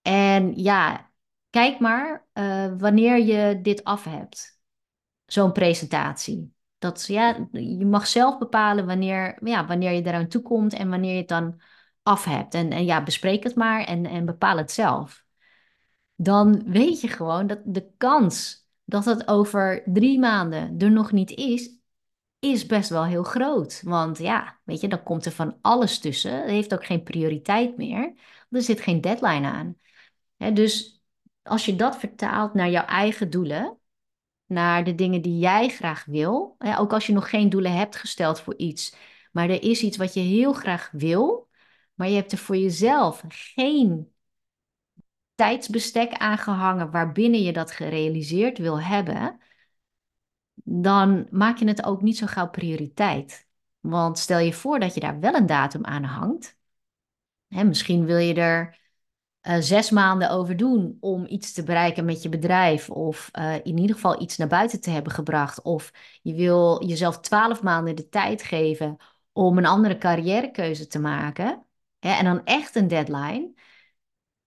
En 0.08 0.56
ja, 0.56 1.12
kijk 1.50 1.80
maar 1.80 2.28
uh, 2.34 2.74
wanneer 2.78 3.18
je 3.18 3.62
dit 3.62 3.84
af 3.84 4.04
hebt, 4.04 4.60
zo'n 5.26 5.52
presentatie. 5.52 6.54
Dat, 6.78 7.06
ja, 7.08 7.48
je 7.52 7.86
mag 7.86 8.08
zelf 8.08 8.38
bepalen 8.38 8.86
wanneer, 8.86 9.38
ja, 9.44 9.66
wanneer 9.66 9.92
je 9.92 10.06
eraan 10.06 10.28
toekomt 10.28 10.74
en 10.74 10.90
wanneer 10.90 11.12
je 11.12 11.18
het 11.18 11.28
dan 11.28 11.62
af 12.04 12.24
hebt. 12.24 12.54
En, 12.54 12.72
en 12.72 12.86
ja, 12.86 13.04
bespreek 13.04 13.44
het 13.44 13.56
maar 13.56 13.84
en, 13.84 14.06
en 14.06 14.26
bepaal 14.26 14.58
het 14.58 14.72
zelf. 14.72 15.26
Dan 16.16 16.72
weet 16.72 17.02
je 17.02 17.08
gewoon 17.08 17.48
dat 17.48 17.60
de 17.66 17.92
kans 17.98 18.66
dat 18.86 19.06
het 19.06 19.28
over 19.28 19.84
drie 19.86 20.20
maanden 20.20 20.76
er 20.78 20.92
nog 20.92 21.12
niet 21.12 21.32
is, 21.32 21.70
is 22.40 22.66
best 22.66 22.90
wel 22.90 23.06
heel 23.06 23.24
groot. 23.24 23.82
Want 23.86 24.18
ja, 24.18 24.60
weet 24.64 24.82
je, 24.82 24.88
dan 24.88 25.04
komt 25.04 25.26
er 25.26 25.32
van 25.32 25.58
alles 25.62 26.00
tussen. 26.00 26.42
Het 26.42 26.50
heeft 26.50 26.74
ook 26.74 26.86
geen 26.86 27.04
prioriteit 27.04 27.78
meer. 27.78 28.14
Er 28.50 28.62
zit 28.62 28.82
geen 28.82 29.02
deadline 29.02 29.48
aan 29.48 29.78
dus 30.38 31.04
als 31.44 31.66
je 31.66 31.76
dat 31.76 31.98
vertaalt 31.98 32.54
naar 32.54 32.70
jouw 32.70 32.86
eigen 32.86 33.30
doelen, 33.30 33.80
naar 34.46 34.84
de 34.84 34.96
dingen 34.96 35.22
die 35.22 35.40
jij 35.40 35.70
graag 35.70 36.06
wil, 36.06 36.56
ook 36.78 36.94
als 36.94 37.08
je 37.08 37.14
nog 37.14 37.30
geen 37.30 37.50
doelen 37.50 37.74
hebt 37.74 37.96
gesteld 37.96 38.42
voor 38.42 38.56
iets, 38.56 38.96
maar 39.32 39.50
er 39.50 39.64
is 39.64 39.82
iets 39.82 39.98
wat 39.98 40.14
je 40.14 40.20
heel 40.20 40.54
graag 40.54 40.90
wil, 40.92 41.50
maar 41.94 42.08
je 42.08 42.16
hebt 42.16 42.32
er 42.32 42.38
voor 42.38 42.58
jezelf 42.58 43.24
geen 43.28 44.12
tijdsbestek 45.36 46.14
aangehangen 46.14 46.92
waarbinnen 46.92 47.42
je 47.42 47.54
dat 47.54 47.72
gerealiseerd 47.72 48.58
wil 48.58 48.82
hebben, 48.82 49.40
dan 50.64 51.28
maak 51.32 51.58
je 51.58 51.68
het 51.68 51.84
ook 51.84 52.02
niet 52.02 52.18
zo 52.18 52.26
gauw 52.26 52.50
prioriteit. 52.50 53.48
Want 53.80 54.20
stel 54.20 54.40
je 54.40 54.54
voor 54.54 54.80
dat 54.80 54.94
je 54.94 55.00
daar 55.00 55.20
wel 55.20 55.34
een 55.34 55.46
datum 55.46 55.86
aan 55.86 56.04
hangt. 56.04 56.58
Hè, 57.48 57.64
misschien 57.64 58.06
wil 58.06 58.18
je 58.18 58.34
er 58.34 58.80
uh, 59.48 59.56
zes 59.60 59.90
maanden 59.90 60.30
over 60.30 60.58
doen 60.58 60.98
om 61.00 61.26
iets 61.28 61.54
te 61.54 61.64
bereiken 61.64 62.06
met 62.06 62.22
je 62.22 62.30
bedrijf. 62.30 62.90
Of 62.90 63.30
uh, 63.34 63.56
in 63.56 63.78
ieder 63.78 63.96
geval 63.96 64.22
iets 64.22 64.38
naar 64.38 64.48
buiten 64.48 64.82
te 64.82 64.90
hebben 64.90 65.12
gebracht. 65.12 65.62
Of 65.62 65.92
je 66.22 66.34
wil 66.34 66.86
jezelf 66.86 67.20
twaalf 67.20 67.64
maanden 67.64 67.96
de 67.96 68.10
tijd 68.10 68.44
geven 68.44 68.98
om 69.32 69.58
een 69.58 69.66
andere 69.66 69.98
carrièrekeuze 69.98 70.88
te 70.88 71.00
maken. 71.00 71.66
Hè, 72.00 72.10
en 72.10 72.26
dan 72.26 72.44
echt 72.44 72.76
een 72.76 72.88
deadline. 72.88 73.54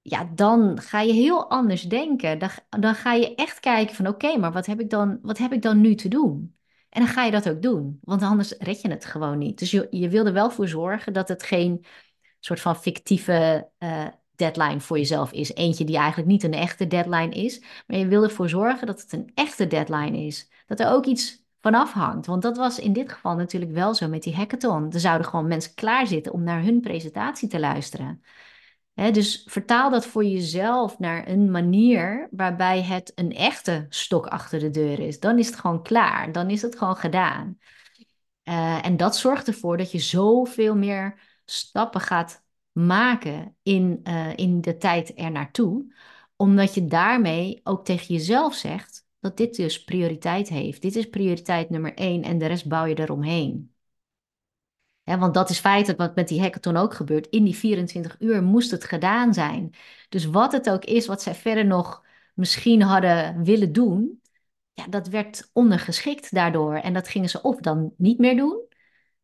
Ja, 0.03 0.31
dan 0.35 0.81
ga 0.81 1.01
je 1.01 1.13
heel 1.13 1.51
anders 1.51 1.83
denken. 1.83 2.39
Dan, 2.39 2.51
dan 2.81 2.95
ga 2.95 3.13
je 3.13 3.35
echt 3.35 3.61
kijken 3.61 3.95
van 3.95 4.07
oké, 4.07 4.39
maar 4.39 4.53
wat 4.53 4.67
heb, 4.67 4.81
ik 4.81 4.91
dan, 4.91 5.19
wat 5.23 5.39
heb 5.39 5.53
ik 5.53 5.63
dan 5.63 5.81
nu 5.81 5.95
te 5.95 6.09
doen? 6.09 6.57
En 6.89 7.01
dan 7.01 7.11
ga 7.11 7.25
je 7.25 7.31
dat 7.31 7.49
ook 7.49 7.63
doen, 7.63 7.99
want 8.03 8.23
anders 8.23 8.53
red 8.59 8.81
je 8.81 8.91
het 8.91 9.05
gewoon 9.05 9.39
niet. 9.39 9.59
Dus 9.59 9.71
je, 9.71 9.87
je 9.91 10.09
wil 10.09 10.27
er 10.27 10.33
wel 10.33 10.51
voor 10.51 10.69
zorgen 10.69 11.13
dat 11.13 11.29
het 11.29 11.43
geen 11.43 11.85
soort 12.41 12.61
van 12.61 12.77
fictieve 12.77 13.69
uh, 13.79 14.07
deadline 14.41 14.81
voor 14.81 14.99
jezelf 14.99 15.33
is. 15.33 15.55
Eentje 15.55 15.85
die 15.85 15.97
eigenlijk 15.97 16.29
niet 16.29 16.43
een 16.43 16.53
echte 16.55 16.87
deadline 16.87 17.35
is. 17.35 17.63
Maar 17.87 17.99
je 17.99 18.07
wil 18.07 18.23
ervoor 18.23 18.49
zorgen 18.49 18.87
dat 18.87 19.01
het 19.01 19.13
een 19.13 19.31
echte 19.35 19.67
deadline 19.67 20.27
is. 20.27 20.51
Dat 20.67 20.81
er 20.81 20.93
ook 20.93 21.07
iets 21.07 21.45
van 21.61 21.75
afhangt. 21.75 22.27
Want 22.27 22.43
dat 22.43 22.57
was 22.57 22.79
in 22.79 22.93
dit 22.93 23.13
geval 23.13 23.35
natuurlijk 23.37 23.73
wel 23.73 23.95
zo 23.95 24.09
met 24.09 24.23
die 24.23 24.35
hackathon. 24.35 24.93
Er 24.93 25.01
zouden 25.01 25.27
gewoon 25.27 25.47
mensen 25.47 25.75
klaarzitten 25.75 26.33
om 26.33 26.43
naar 26.43 26.63
hun 26.63 26.81
presentatie 26.81 27.49
te 27.49 27.61
luisteren. 27.61 28.23
dus 28.95 29.43
vertaal 29.47 29.91
dat 29.91 30.07
voor 30.07 30.25
jezelf 30.25 30.99
naar 30.99 31.29
een 31.29 31.51
manier 31.51 32.29
waarbij 32.31 32.83
het 32.83 33.13
een 33.15 33.33
echte 33.33 33.87
stok 33.89 34.27
achter 34.27 34.59
de 34.61 34.71
deur 34.71 34.99
is. 35.01 35.21
Dan 35.21 35.39
is 35.39 35.47
het 35.47 35.57
gewoon 35.57 35.83
klaar. 35.83 36.33
Dan 36.33 36.51
is 36.51 36.63
het 36.63 36.79
gewoon 36.79 36.97
gedaan. 36.97 37.59
Uh, 38.45 38.87
en 38.87 38.97
dat 38.97 39.17
zorgt 39.17 39.47
ervoor 39.47 39.77
dat 39.77 39.93
je 39.93 39.99
zoveel 39.99 40.77
meer 40.77 41.21
stappen 41.45 42.01
gaat 42.01 42.43
maken 42.73 43.57
in, 43.63 44.01
uh, 44.05 44.37
in 44.37 44.61
de 44.61 44.77
tijd 44.77 45.19
er 45.19 45.31
naartoe. 45.31 45.95
Omdat 46.37 46.75
je 46.75 46.85
daarmee 46.85 47.61
ook 47.65 47.85
tegen 47.85 48.15
jezelf 48.15 48.55
zegt 48.55 49.07
dat 49.21 49.37
dit 49.37 49.57
dus 49.57 49.85
prioriteit 49.85 50.49
heeft. 50.49 50.83
Dit 50.83 50.97
is 50.97 51.09
prioriteit 51.09 51.71
nummer 51.71 51.95
één 51.95 52.23
en 52.23 52.39
de 52.39 52.47
rest 52.47 52.69
bouw 52.69 52.85
je 52.85 52.99
eromheen. 52.99 53.75
Want 55.19 55.35
dat 55.35 55.51
is 55.51 55.59
feitelijk 55.59 55.99
wat 55.99 56.15
met 56.15 56.29
die 56.29 56.41
hackathon 56.41 56.77
ook 56.77 56.95
gebeurt. 56.95 57.27
In 57.27 57.45
die 57.45 57.57
24 57.57 58.17
uur 58.19 58.43
moest 58.43 58.71
het 58.71 58.85
gedaan 58.85 59.35
zijn. 59.35 59.75
Dus 60.09 60.25
wat 60.25 60.53
het 60.53 60.71
ook 60.71 60.85
is 60.85 61.07
wat 61.07 61.23
zij 61.23 61.35
verder 61.35 61.67
nog 61.67 62.05
misschien 62.35 62.83
hadden 62.83 63.45
willen 63.45 63.73
doen, 63.73 64.21
ja, 64.73 64.87
dat 64.87 65.09
werd 65.09 65.51
ondergeschikt 65.53 66.35
daardoor. 66.35 66.75
En 66.75 66.93
dat 66.93 67.09
gingen 67.09 67.29
ze 67.29 67.43
of 67.43 67.61
dan 67.61 67.95
niet 67.97 68.19
meer 68.19 68.37
doen, 68.37 68.61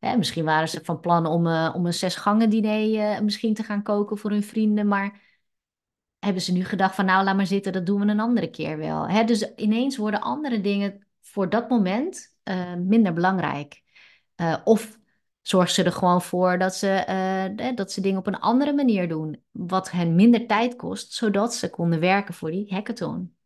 misschien 0.01 0.45
waren 0.45 0.69
ze 0.69 0.81
van 0.83 1.01
plan 1.01 1.27
om, 1.27 1.47
uh, 1.47 1.73
om 1.75 1.87
een 1.87 1.95
zesgangen 1.95 2.51
diner 2.51 2.89
uh, 2.89 3.21
misschien 3.21 3.55
te 3.55 3.63
gaan 3.63 3.83
koken 3.83 4.19
voor 4.19 4.31
hun 4.31 4.43
vrienden. 4.43 4.89
Maar 4.89 5.21
hebben 6.19 6.43
ze 6.43 6.53
nu 6.53 6.65
gedacht 6.65 6.95
van 6.95 7.05
nou, 7.05 7.25
laat 7.25 7.37
maar 7.37 7.47
zitten, 7.47 7.73
dat 7.73 7.87
doen 7.87 8.01
we 8.01 8.07
een 8.07 8.21
andere 8.21 8.51
keer 8.51 8.79
wel. 8.79 9.09
Hè? 9.09 9.25
Dus 9.25 9.55
ineens 9.55 9.97
worden 9.97 10.21
andere 10.21 10.61
dingen 10.61 11.07
voor 11.21 11.49
dat 11.49 11.69
moment 11.69 12.37
uh, 12.45 12.75
minder 12.75 13.13
belangrijk. 13.13 13.83
of 14.65 14.99
zorgen 15.43 15.75
ze 15.75 15.83
er 15.83 15.93
gewoon 15.93 16.23
voor 16.23 16.59
dat 16.59 16.75
ze, 16.75 17.73
dat 17.75 17.93
ze 17.93 18.01
dingen 18.01 18.19
op 18.19 18.27
een 18.27 18.41
andere 18.41 18.73
manier 18.73 19.09
doen. 19.09 19.43
Wat 19.51 19.91
hen 19.91 20.15
minder 20.15 20.47
tijd 20.47 20.77
kost, 20.77 21.13
zodat 21.13 21.55
ze 21.55 21.71
konden 21.71 22.01
werken 22.01 22.35
voor 22.35 22.51
die 22.51 22.75
hackathon. 22.75 23.37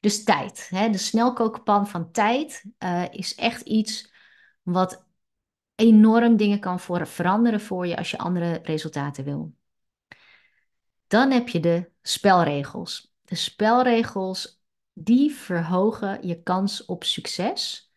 Dus 0.00 0.24
tijd. 0.24 0.68
Hè? 0.68 0.90
De 0.90 0.98
snelkookpan 0.98 1.88
van 1.88 2.10
tijd 2.10 2.64
is 3.10 3.34
echt 3.34 3.60
iets 3.60 4.12
wat 4.62 5.04
enorm 5.82 6.36
dingen 6.36 6.60
kan 6.60 6.80
voor, 6.80 7.06
veranderen 7.06 7.60
voor 7.60 7.86
je 7.86 7.96
als 7.96 8.10
je 8.10 8.18
andere 8.18 8.60
resultaten 8.62 9.24
wil. 9.24 9.54
Dan 11.06 11.30
heb 11.30 11.48
je 11.48 11.60
de 11.60 11.90
spelregels. 12.02 13.14
De 13.22 13.34
spelregels 13.34 14.62
die 14.92 15.30
verhogen 15.30 16.26
je 16.26 16.42
kans 16.42 16.84
op 16.84 17.04
succes 17.04 17.90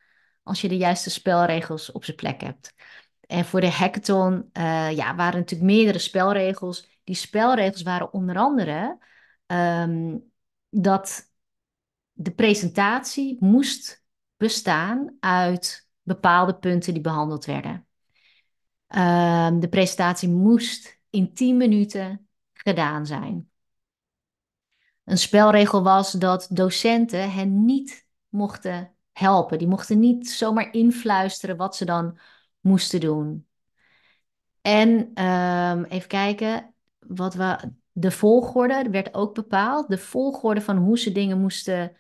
als 0.43 0.61
je 0.61 0.67
de 0.67 0.77
juiste 0.77 1.09
spelregels 1.09 1.91
op 1.91 2.05
zijn 2.05 2.17
plek 2.17 2.41
hebt. 2.41 2.73
En 3.21 3.45
voor 3.45 3.61
de 3.61 3.71
hackathon 3.71 4.49
uh, 4.53 4.91
ja, 4.95 5.15
waren 5.15 5.39
natuurlijk 5.39 5.71
meerdere 5.71 5.99
spelregels. 5.99 6.99
Die 7.03 7.15
spelregels 7.15 7.81
waren 7.81 8.13
onder 8.13 8.37
andere 8.37 8.97
um, 9.47 10.31
dat 10.69 11.31
de 12.11 12.31
presentatie 12.31 13.37
moest 13.39 14.05
bestaan 14.37 15.17
uit 15.19 15.84
bepaalde 16.05 16.55
punten 16.55 16.93
die 16.93 17.01
behandeld 17.01 17.45
werden. 17.45 17.87
Ehm, 18.87 19.59
de 19.59 19.69
presentatie 19.69 20.29
moest 20.29 20.99
in 21.09 21.33
10 21.33 21.57
minuten 21.57 22.27
gedaan 22.53 23.05
zijn. 23.05 23.49
Een 25.03 25.17
spelregel 25.17 25.83
was 25.83 26.11
dat 26.11 26.47
docenten 26.51 27.31
hen 27.31 27.65
niet 27.65 28.07
mochten 28.29 28.95
helpen. 29.11 29.57
Die 29.57 29.67
mochten 29.67 29.99
niet 29.99 30.29
zomaar 30.29 30.73
influisteren 30.73 31.57
wat 31.57 31.75
ze 31.75 31.85
dan 31.85 32.19
moesten 32.59 32.99
doen. 32.99 33.47
En 34.61 35.11
ehm, 35.13 35.83
even 35.83 36.07
kijken, 36.07 36.73
wat 36.99 37.33
we, 37.33 37.71
de 37.91 38.11
volgorde 38.11 38.89
werd 38.89 39.13
ook 39.13 39.35
bepaald. 39.35 39.87
De 39.89 39.97
volgorde 39.97 40.61
van 40.61 40.77
hoe 40.77 40.99
ze 40.99 41.11
dingen 41.11 41.41
moesten 41.41 41.97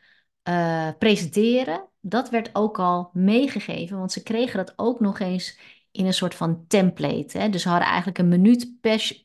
uh, 0.49 0.89
presenteren 0.97 1.89
dat 2.07 2.29
werd 2.29 2.49
ook 2.53 2.79
al 2.79 3.09
meegegeven, 3.13 3.97
want 3.97 4.11
ze 4.11 4.23
kregen 4.23 4.57
dat 4.57 4.73
ook 4.75 4.99
nog 4.99 5.19
eens 5.19 5.59
in 5.91 6.05
een 6.05 6.13
soort 6.13 6.35
van 6.35 6.67
template. 6.67 7.37
Hè? 7.37 7.49
Dus 7.49 7.61
ze 7.61 7.69
hadden 7.69 7.87
eigenlijk 7.87 8.17
een 8.17 8.27
minuut 8.27 8.77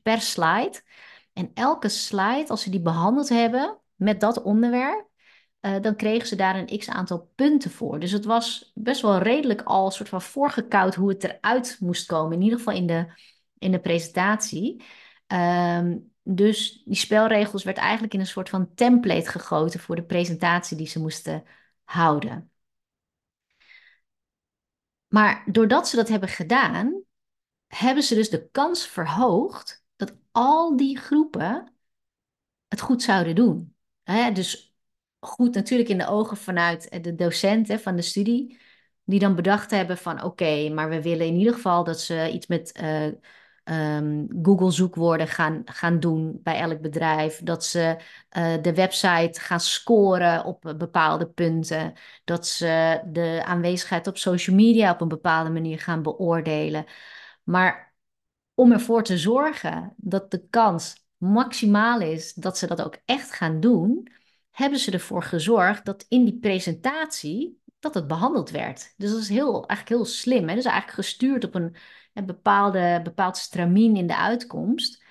per, 0.03 0.21
slide. 0.21 0.83
En 1.33 1.51
elke 1.55 1.89
slide, 1.89 2.49
als 2.49 2.63
ze 2.63 2.71
die 2.71 2.81
behandeld 2.81 3.29
hebben 3.29 3.79
met 3.95 4.21
dat 4.21 4.43
onderwerp, 4.43 5.09
uh, 5.61 5.81
dan 5.81 5.97
kregen 5.97 6.29
ze 6.29 6.37
daar 6.37 6.57
een 6.57 6.79
x 6.79 6.89
aantal 6.89 7.31
punten 7.35 7.71
voor. 7.71 7.99
Dus 7.99 8.13
het 8.13 8.25
was 8.25 8.71
best 8.75 9.03
wel 9.03 9.19
redelijk 9.19 9.63
al 9.63 9.91
soort 9.91 10.09
van 10.09 10.23
voorgekoud 10.23 10.95
hoe 10.95 11.09
het 11.09 11.25
eruit 11.25 11.77
moest 11.81 12.07
komen. 12.07 12.33
In 12.33 12.43
ieder 12.43 12.59
geval 12.59 12.75
in 12.75 12.87
de, 12.87 13.07
in 13.59 13.71
de 13.71 13.81
presentatie. 13.81 14.83
Um, 15.27 16.13
dus 16.23 16.83
die 16.85 16.97
spelregels 16.97 17.65
werd 17.65 17.79
eigenlijk 17.79 18.15
in 18.15 18.21
een 18.21 18.27
soort 18.27 18.49
van 18.49 18.75
template 18.75 19.31
gegoten 19.31 19.81
voor 19.81 19.97
de 19.97 20.05
presentatie 20.05 20.77
die 20.77 20.87
ze 20.87 21.01
moesten 21.01 21.45
houden. 21.85 22.50
Maar 25.11 25.45
doordat 25.47 25.89
ze 25.89 25.97
dat 25.97 26.09
hebben 26.09 26.29
gedaan, 26.29 27.03
hebben 27.67 28.03
ze 28.03 28.15
dus 28.15 28.31
de 28.31 28.49
kans 28.51 28.87
verhoogd 28.87 29.85
dat 29.97 30.15
al 30.31 30.77
die 30.77 30.99
groepen 30.99 31.73
het 32.69 32.81
goed 32.81 33.03
zouden 33.03 33.35
doen. 33.35 33.75
dus 34.33 34.75
goed 35.19 35.55
natuurlijk 35.55 35.89
in 35.89 35.99
de 35.99 36.07
ogen 36.07 36.37
vanuit 36.37 37.05
de 37.05 37.15
docenten 37.15 37.81
van 37.81 37.97
de 37.97 38.03
studie, 38.03 38.61
die 39.05 39.19
dan 39.19 39.35
bedacht 39.35 39.71
hebben 39.71 39.99
van 39.99 40.23
oké, 40.23 40.69
maar 40.69 40.89
we 40.89 41.03
willen 41.03 41.27
in 41.27 41.37
ieder 41.37 41.55
geval 41.55 41.85
dat 41.85 42.01
ze 42.01 42.31
iets 42.33 42.47
met 42.47 42.79
uh, 42.83 43.09
um, 43.71 44.27
Google 44.43 44.71
zoekwoorden 44.71 45.29
gaan, 45.29 45.63
gaan 45.65 46.01
doen 46.01 46.41
bij 46.43 46.59
elk 46.59 46.81
bedrijf. 46.81 47.41
Dat 47.43 47.65
ze 47.65 47.97
uh, 48.39 48.63
de 48.63 48.75
website 48.75 49.41
gaan 49.41 49.61
scoren 49.61 50.45
op 50.45 50.75
bepaalde 50.79 51.29
punten. 51.29 51.93
Dat 52.25 52.47
ze 52.47 53.01
de 53.07 53.43
aanwezigheid 53.45 54.07
op 54.07 54.19
social 54.19 54.57
media 54.57 54.93
op 54.93 55.01
een 55.01 55.09
bepaalde 55.09 55.51
manier 55.51 55.79
gaan 55.79 56.03
beoordelen. 56.03 56.85
Maar 57.43 57.95
om 58.55 58.73
ervoor 58.73 59.03
te 59.03 59.19
zorgen 59.19 59.95
dat 59.97 60.31
de 60.31 60.47
kans 60.51 61.05
maximaal 61.17 62.01
is 62.01 62.33
dat 62.35 62.59
ze 62.59 62.67
dat 62.67 62.83
ook 62.83 62.97
echt 63.05 63.33
gaan 63.33 63.61
doen, 63.61 64.09
hebben 64.51 64.79
ze 64.79 64.91
ervoor 64.91 65.23
gezorgd 65.23 65.85
dat 65.85 66.07
in 66.09 66.25
die 66.25 66.39
presentatie 66.39 67.61
dat 67.79 67.95
het 67.95 68.07
behandeld 68.07 68.51
werd. 68.51 68.95
Dus 68.97 69.11
dat 69.11 69.21
is 69.21 69.29
heel, 69.29 69.53
eigenlijk 69.67 69.89
heel 69.89 70.05
slim. 70.05 70.49
Hè? 70.49 70.55
Dus 70.55 70.65
eigenlijk 70.65 70.95
gestuurd 70.95 71.45
op 71.45 71.55
een 71.55 71.77
een 72.15 72.27
bepaalde, 72.27 73.01
bepaald 73.03 73.37
stramien 73.37 73.97
in 73.97 74.07
de 74.07 74.17
uitkomst. 74.17 75.03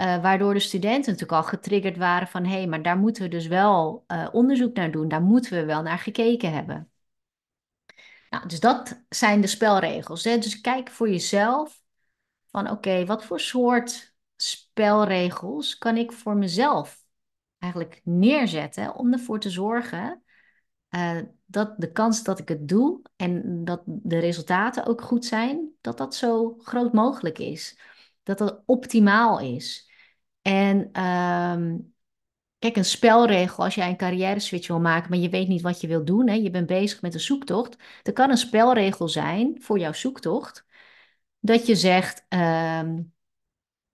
Uh, 0.00 0.22
waardoor 0.22 0.54
de 0.54 0.60
studenten 0.60 1.12
natuurlijk 1.12 1.42
al 1.42 1.48
getriggerd 1.48 1.96
waren 1.96 2.28
van 2.28 2.44
hé, 2.44 2.56
hey, 2.56 2.66
maar 2.66 2.82
daar 2.82 2.98
moeten 2.98 3.22
we 3.22 3.28
dus 3.28 3.46
wel 3.46 4.04
uh, 4.06 4.28
onderzoek 4.32 4.74
naar 4.74 4.90
doen, 4.90 5.08
daar 5.08 5.22
moeten 5.22 5.52
we 5.52 5.64
wel 5.64 5.82
naar 5.82 5.98
gekeken 5.98 6.52
hebben. 6.52 6.90
Nou, 8.30 8.48
dus 8.48 8.60
dat 8.60 9.04
zijn 9.08 9.40
de 9.40 9.46
spelregels. 9.46 10.24
Hè? 10.24 10.38
Dus 10.38 10.60
kijk 10.60 10.90
voor 10.90 11.08
jezelf 11.08 11.82
van 12.46 12.70
oké, 12.70 13.04
wat 13.04 13.24
voor 13.24 13.40
soort 13.40 14.14
spelregels 14.36 15.78
kan 15.78 15.96
ik 15.96 16.12
voor 16.12 16.36
mezelf 16.36 17.04
eigenlijk 17.58 18.00
neerzetten 18.04 18.94
om 18.94 19.12
ervoor 19.12 19.40
te 19.40 19.50
zorgen 19.50 20.23
uh, 20.94 21.18
dat 21.46 21.74
de 21.76 21.92
kans 21.92 22.22
dat 22.22 22.38
ik 22.38 22.48
het 22.48 22.68
doe 22.68 23.00
en 23.16 23.64
dat 23.64 23.82
de 23.86 24.18
resultaten 24.18 24.86
ook 24.86 25.02
goed 25.02 25.24
zijn, 25.24 25.70
dat 25.80 25.98
dat 25.98 26.14
zo 26.14 26.56
groot 26.58 26.92
mogelijk 26.92 27.38
is. 27.38 27.78
Dat 28.22 28.38
dat 28.38 28.62
optimaal 28.66 29.40
is. 29.40 29.90
En 30.42 31.02
um, 31.02 31.94
Kijk, 32.64 32.76
een 32.76 32.84
spelregel 32.84 33.64
als 33.64 33.74
jij 33.74 33.88
een 33.88 33.96
carrière 33.96 34.40
switch 34.40 34.66
wil 34.66 34.80
maken, 34.80 35.10
maar 35.10 35.18
je 35.18 35.28
weet 35.28 35.48
niet 35.48 35.60
wat 35.62 35.80
je 35.80 35.86
wil 35.86 36.04
doen, 36.04 36.28
hè, 36.28 36.34
je 36.34 36.50
bent 36.50 36.66
bezig 36.66 37.02
met 37.02 37.14
een 37.14 37.20
zoektocht, 37.20 37.76
dan 38.02 38.14
kan 38.14 38.30
een 38.30 38.36
spelregel 38.36 39.08
zijn 39.08 39.62
voor 39.62 39.78
jouw 39.78 39.92
zoektocht 39.92 40.66
dat 41.40 41.66
je 41.66 41.76
zegt, 41.76 42.24
ehm, 42.28 43.02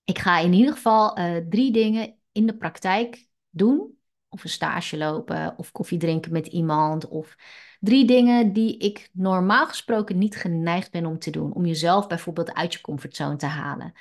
ik 0.04 0.18
ga 0.18 0.38
in 0.38 0.52
ieder 0.52 0.72
geval 0.72 1.18
uh, 1.18 1.36
drie 1.48 1.72
dingen 1.72 2.18
in 2.32 2.46
de 2.46 2.56
praktijk 2.56 3.28
doen, 3.50 3.98
of 4.30 4.44
een 4.44 4.50
stage 4.50 4.96
lopen, 4.96 5.54
of 5.56 5.72
koffie 5.72 5.98
drinken 5.98 6.32
met 6.32 6.46
iemand, 6.46 7.08
of 7.08 7.36
drie 7.80 8.04
dingen 8.06 8.52
die 8.52 8.76
ik 8.76 9.10
normaal 9.12 9.66
gesproken 9.66 10.18
niet 10.18 10.36
geneigd 10.36 10.90
ben 10.90 11.06
om 11.06 11.18
te 11.18 11.30
doen, 11.30 11.52
om 11.52 11.66
jezelf 11.66 12.06
bijvoorbeeld 12.06 12.54
uit 12.54 12.72
je 12.72 12.80
comfortzone 12.80 13.36
te 13.36 13.46
halen. 13.46 13.92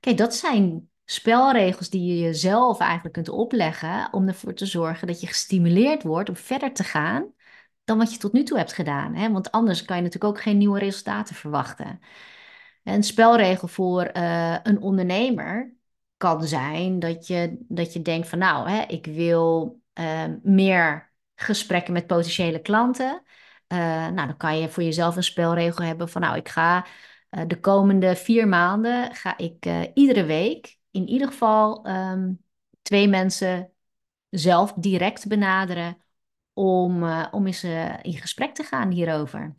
Kijk, 0.00 0.16
dat 0.16 0.34
zijn 0.34 0.90
spelregels 1.04 1.90
die 1.90 2.14
je 2.14 2.18
jezelf 2.18 2.78
eigenlijk 2.78 3.14
kunt 3.14 3.28
opleggen 3.28 4.08
om 4.12 4.28
ervoor 4.28 4.54
te 4.54 4.66
zorgen 4.66 5.06
dat 5.06 5.20
je 5.20 5.26
gestimuleerd 5.26 6.02
wordt 6.02 6.28
om 6.28 6.36
verder 6.36 6.72
te 6.72 6.84
gaan 6.84 7.32
dan 7.84 7.98
wat 7.98 8.12
je 8.12 8.18
tot 8.18 8.32
nu 8.32 8.42
toe 8.42 8.58
hebt 8.58 8.72
gedaan. 8.72 9.14
Hè? 9.14 9.32
Want 9.32 9.50
anders 9.50 9.84
kan 9.84 9.96
je 9.96 10.02
natuurlijk 10.02 10.34
ook 10.34 10.42
geen 10.42 10.58
nieuwe 10.58 10.78
resultaten 10.78 11.34
verwachten. 11.34 12.00
Een 12.84 13.02
spelregel 13.02 13.68
voor 13.68 14.10
uh, 14.16 14.56
een 14.62 14.80
ondernemer 14.80 15.76
kan 16.18 16.44
zijn 16.44 16.98
dat 16.98 17.26
je, 17.26 17.64
dat 17.68 17.92
je 17.92 18.02
denkt 18.02 18.28
van 18.28 18.38
nou, 18.38 18.68
hè, 18.70 18.82
ik 18.82 19.06
wil 19.06 19.80
uh, 19.94 20.24
meer 20.42 21.12
gesprekken 21.34 21.92
met 21.92 22.06
potentiële 22.06 22.60
klanten. 22.60 23.22
Uh, 23.68 23.78
nou, 24.08 24.26
dan 24.26 24.36
kan 24.36 24.58
je 24.58 24.68
voor 24.68 24.82
jezelf 24.82 25.16
een 25.16 25.22
spelregel 25.22 25.84
hebben 25.84 26.08
van 26.08 26.20
nou, 26.20 26.36
ik 26.36 26.48
ga 26.48 26.86
uh, 27.30 27.42
de 27.46 27.60
komende 27.60 28.16
vier 28.16 28.48
maanden 28.48 29.14
ga 29.14 29.36
ik 29.36 29.66
uh, 29.66 29.80
iedere 29.94 30.24
week 30.24 30.78
in 30.90 31.08
ieder 31.08 31.26
geval 31.26 31.88
um, 31.88 32.44
twee 32.82 33.08
mensen 33.08 33.72
zelf 34.28 34.72
direct 34.72 35.28
benaderen 35.28 36.02
om, 36.52 37.02
om 37.30 37.46
eens 37.46 37.64
in 38.02 38.16
gesprek 38.16 38.54
te 38.54 38.62
gaan 38.62 38.90
hierover. 38.90 39.56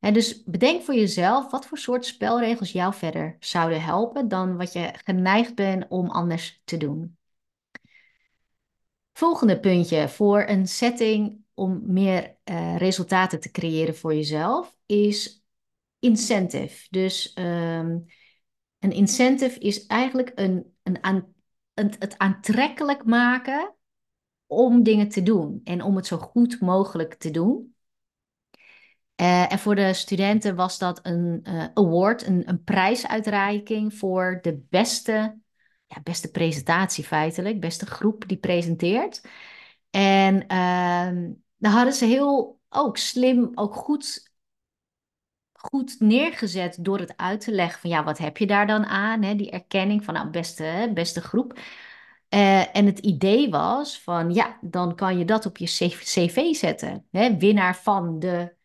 Dus 0.00 0.42
bedenk 0.44 0.82
voor 0.82 0.94
jezelf 0.94 1.50
wat 1.50 1.66
voor 1.66 1.78
soort 1.78 2.06
spelregels 2.06 2.72
jou 2.72 2.94
verder 2.94 3.36
zouden 3.40 3.82
helpen 3.82 4.28
dan 4.28 4.56
wat 4.56 4.72
je 4.72 4.90
geneigd 5.04 5.54
bent 5.54 5.86
om 5.88 6.10
anders 6.10 6.62
te 6.64 6.76
doen. 6.76 7.16
Volgende 9.12 9.60
puntje 9.60 10.08
voor 10.08 10.44
een 10.46 10.68
setting 10.68 11.40
om 11.54 11.82
meer 11.86 12.36
uh, 12.44 12.76
resultaten 12.76 13.40
te 13.40 13.50
creëren 13.50 13.96
voor 13.96 14.14
jezelf 14.14 14.76
is 14.86 15.44
incentive. 15.98 16.86
Dus 16.90 17.36
um, 17.38 18.04
een 18.78 18.92
incentive 18.92 19.58
is 19.58 19.86
eigenlijk 19.86 20.32
een, 20.34 20.76
een 20.82 21.02
een, 21.78 21.94
het 21.98 22.18
aantrekkelijk 22.18 23.04
maken 23.04 23.74
om 24.46 24.82
dingen 24.82 25.08
te 25.08 25.22
doen 25.22 25.60
en 25.64 25.82
om 25.82 25.96
het 25.96 26.06
zo 26.06 26.16
goed 26.16 26.60
mogelijk 26.60 27.14
te 27.14 27.30
doen. 27.30 27.74
Uh, 29.20 29.52
en 29.52 29.58
voor 29.58 29.74
de 29.74 29.94
studenten 29.94 30.54
was 30.54 30.78
dat 30.78 31.00
een 31.02 31.40
uh, 31.42 31.64
award, 31.74 32.26
een, 32.26 32.48
een 32.48 32.64
prijsuitreiking 32.64 33.94
voor 33.94 34.38
de 34.42 34.66
beste, 34.70 35.38
ja, 35.86 36.00
beste 36.02 36.30
presentatie 36.30 37.04
feitelijk, 37.04 37.60
beste 37.60 37.86
groep 37.86 38.28
die 38.28 38.36
presenteert. 38.36 39.20
En 39.90 40.34
uh, 40.34 41.30
dan 41.56 41.72
hadden 41.72 41.94
ze 41.94 42.04
heel 42.04 42.60
ook 42.68 42.96
slim, 42.96 43.50
ook 43.54 43.74
goed, 43.74 44.32
goed 45.52 45.96
neergezet 45.98 46.76
door 46.80 46.98
het 46.98 47.16
uit 47.16 47.40
te 47.40 47.52
leggen 47.52 47.80
van 47.80 47.90
ja, 47.90 48.04
wat 48.04 48.18
heb 48.18 48.36
je 48.36 48.46
daar 48.46 48.66
dan 48.66 48.84
aan? 48.84 49.22
Hè? 49.22 49.34
Die 49.34 49.50
erkenning 49.50 50.04
van 50.04 50.14
nou, 50.14 50.30
beste, 50.30 50.90
beste 50.94 51.20
groep. 51.20 51.58
Uh, 52.34 52.76
en 52.76 52.86
het 52.86 52.98
idee 52.98 53.50
was 53.50 54.00
van 54.00 54.34
ja, 54.34 54.58
dan 54.60 54.94
kan 54.94 55.18
je 55.18 55.24
dat 55.24 55.46
op 55.46 55.56
je 55.56 55.66
cv 55.66 56.54
zetten. 56.54 57.06
Hè? 57.10 57.36
Winnaar 57.36 57.76
van 57.76 58.18
de 58.18 58.56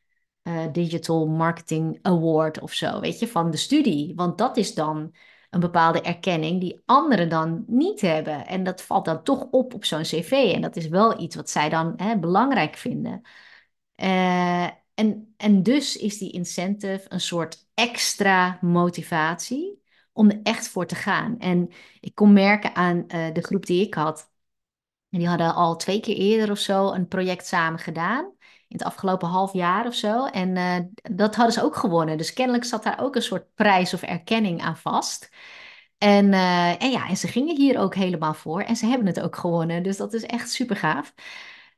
uh, 0.44 0.66
Digital 0.72 1.28
Marketing 1.28 2.00
Award 2.02 2.60
of 2.60 2.74
zo, 2.74 3.00
weet 3.00 3.20
je, 3.20 3.28
van 3.28 3.52
de 3.52 3.58
studie. 3.58 4.16
Want 4.16 4.38
dat 4.38 4.58
is 4.58 4.74
dan 4.74 5.16
een 5.50 5.60
bepaalde 5.60 6.02
erkenning 6.02 6.60
die 6.60 6.82
anderen 6.86 7.30
dan 7.30 7.64
niet 7.68 8.02
hebben. 8.02 8.48
En 8.48 8.64
dat 8.64 8.82
valt 8.82 9.06
dan 9.06 9.24
toch 9.24 9.48
op 9.52 9.74
op 9.74 9.86
zo'n 9.86 10.02
cv. 10.02 10.52
En 10.56 10.62
dat 10.62 10.76
is 10.76 10.88
wel 10.88 11.22
iets 11.22 11.36
wat 11.36 11.50
zij 11.50 11.70
dan 11.70 11.94
hè, 11.98 12.20
belangrijk 12.20 12.76
vinden. 12.76 13.22
Uh, 13.96 14.64
en, 14.94 15.34
en 15.38 15.64
dus 15.64 15.98
is 15.98 16.18
die 16.18 16.32
incentive 16.32 17.06
een 17.08 17.22
soort 17.22 17.68
extra 17.74 18.58
motivatie 18.62 19.82
om 20.14 20.30
er 20.30 20.40
echt 20.44 20.68
voor 20.68 20.86
te 20.86 20.96
gaan. 20.96 21.40
En 21.40 21.70
ik 22.00 22.16
kon 22.16 22.34
merken 22.34 22.76
aan 22.76 22.98
uh, 23.08 23.34
de 23.34 23.42
groep 23.42 23.66
die 23.66 23.86
ik 23.86 23.94
had. 23.94 24.32
En 25.10 25.20
die 25.20 25.28
hadden 25.28 25.56
al 25.56 25.76
twee 25.76 26.00
keer 26.00 26.16
eerder 26.16 26.52
of 26.52 26.60
zo 26.60 26.92
een 26.92 27.08
project 27.08 27.48
samen 27.48 27.80
gedaan 27.80 28.34
in 28.74 28.80
het 28.80 28.88
afgelopen 28.88 29.28
half 29.28 29.54
jaar 29.54 29.86
of 29.88 29.94
zo. 29.94 30.26
En 30.26 30.56
uh, 30.56 30.76
dat 31.16 31.36
hadden 31.36 31.54
ze 31.54 31.64
ook 31.64 31.76
gewonnen. 31.76 32.18
Dus 32.18 32.34
kennelijk 32.34 32.66
zat 32.66 32.84
daar 32.84 33.00
ook 33.02 33.16
een 33.16 33.22
soort 33.22 33.54
prijs 33.54 33.94
of 33.94 34.02
erkenning 34.02 34.62
aan 34.62 34.78
vast. 34.78 35.30
En, 35.98 36.26
uh, 36.26 36.84
en 36.84 36.92
ja, 36.92 37.08
en 37.08 37.18
ze 37.18 37.28
gingen 37.28 37.56
hier 37.56 37.80
ook 37.80 37.96
helemaal 37.96 38.34
voor. 38.34 38.62
En 38.62 38.76
ze 38.76 38.86
hebben 38.86 39.08
het 39.08 39.22
ook 39.22 39.36
gewonnen. 39.36 39.84
Dus 39.84 39.98
dat 39.98 40.14
is 40.14 40.24
echt 40.24 40.52
super 40.52 40.76
gaaf. 40.76 41.14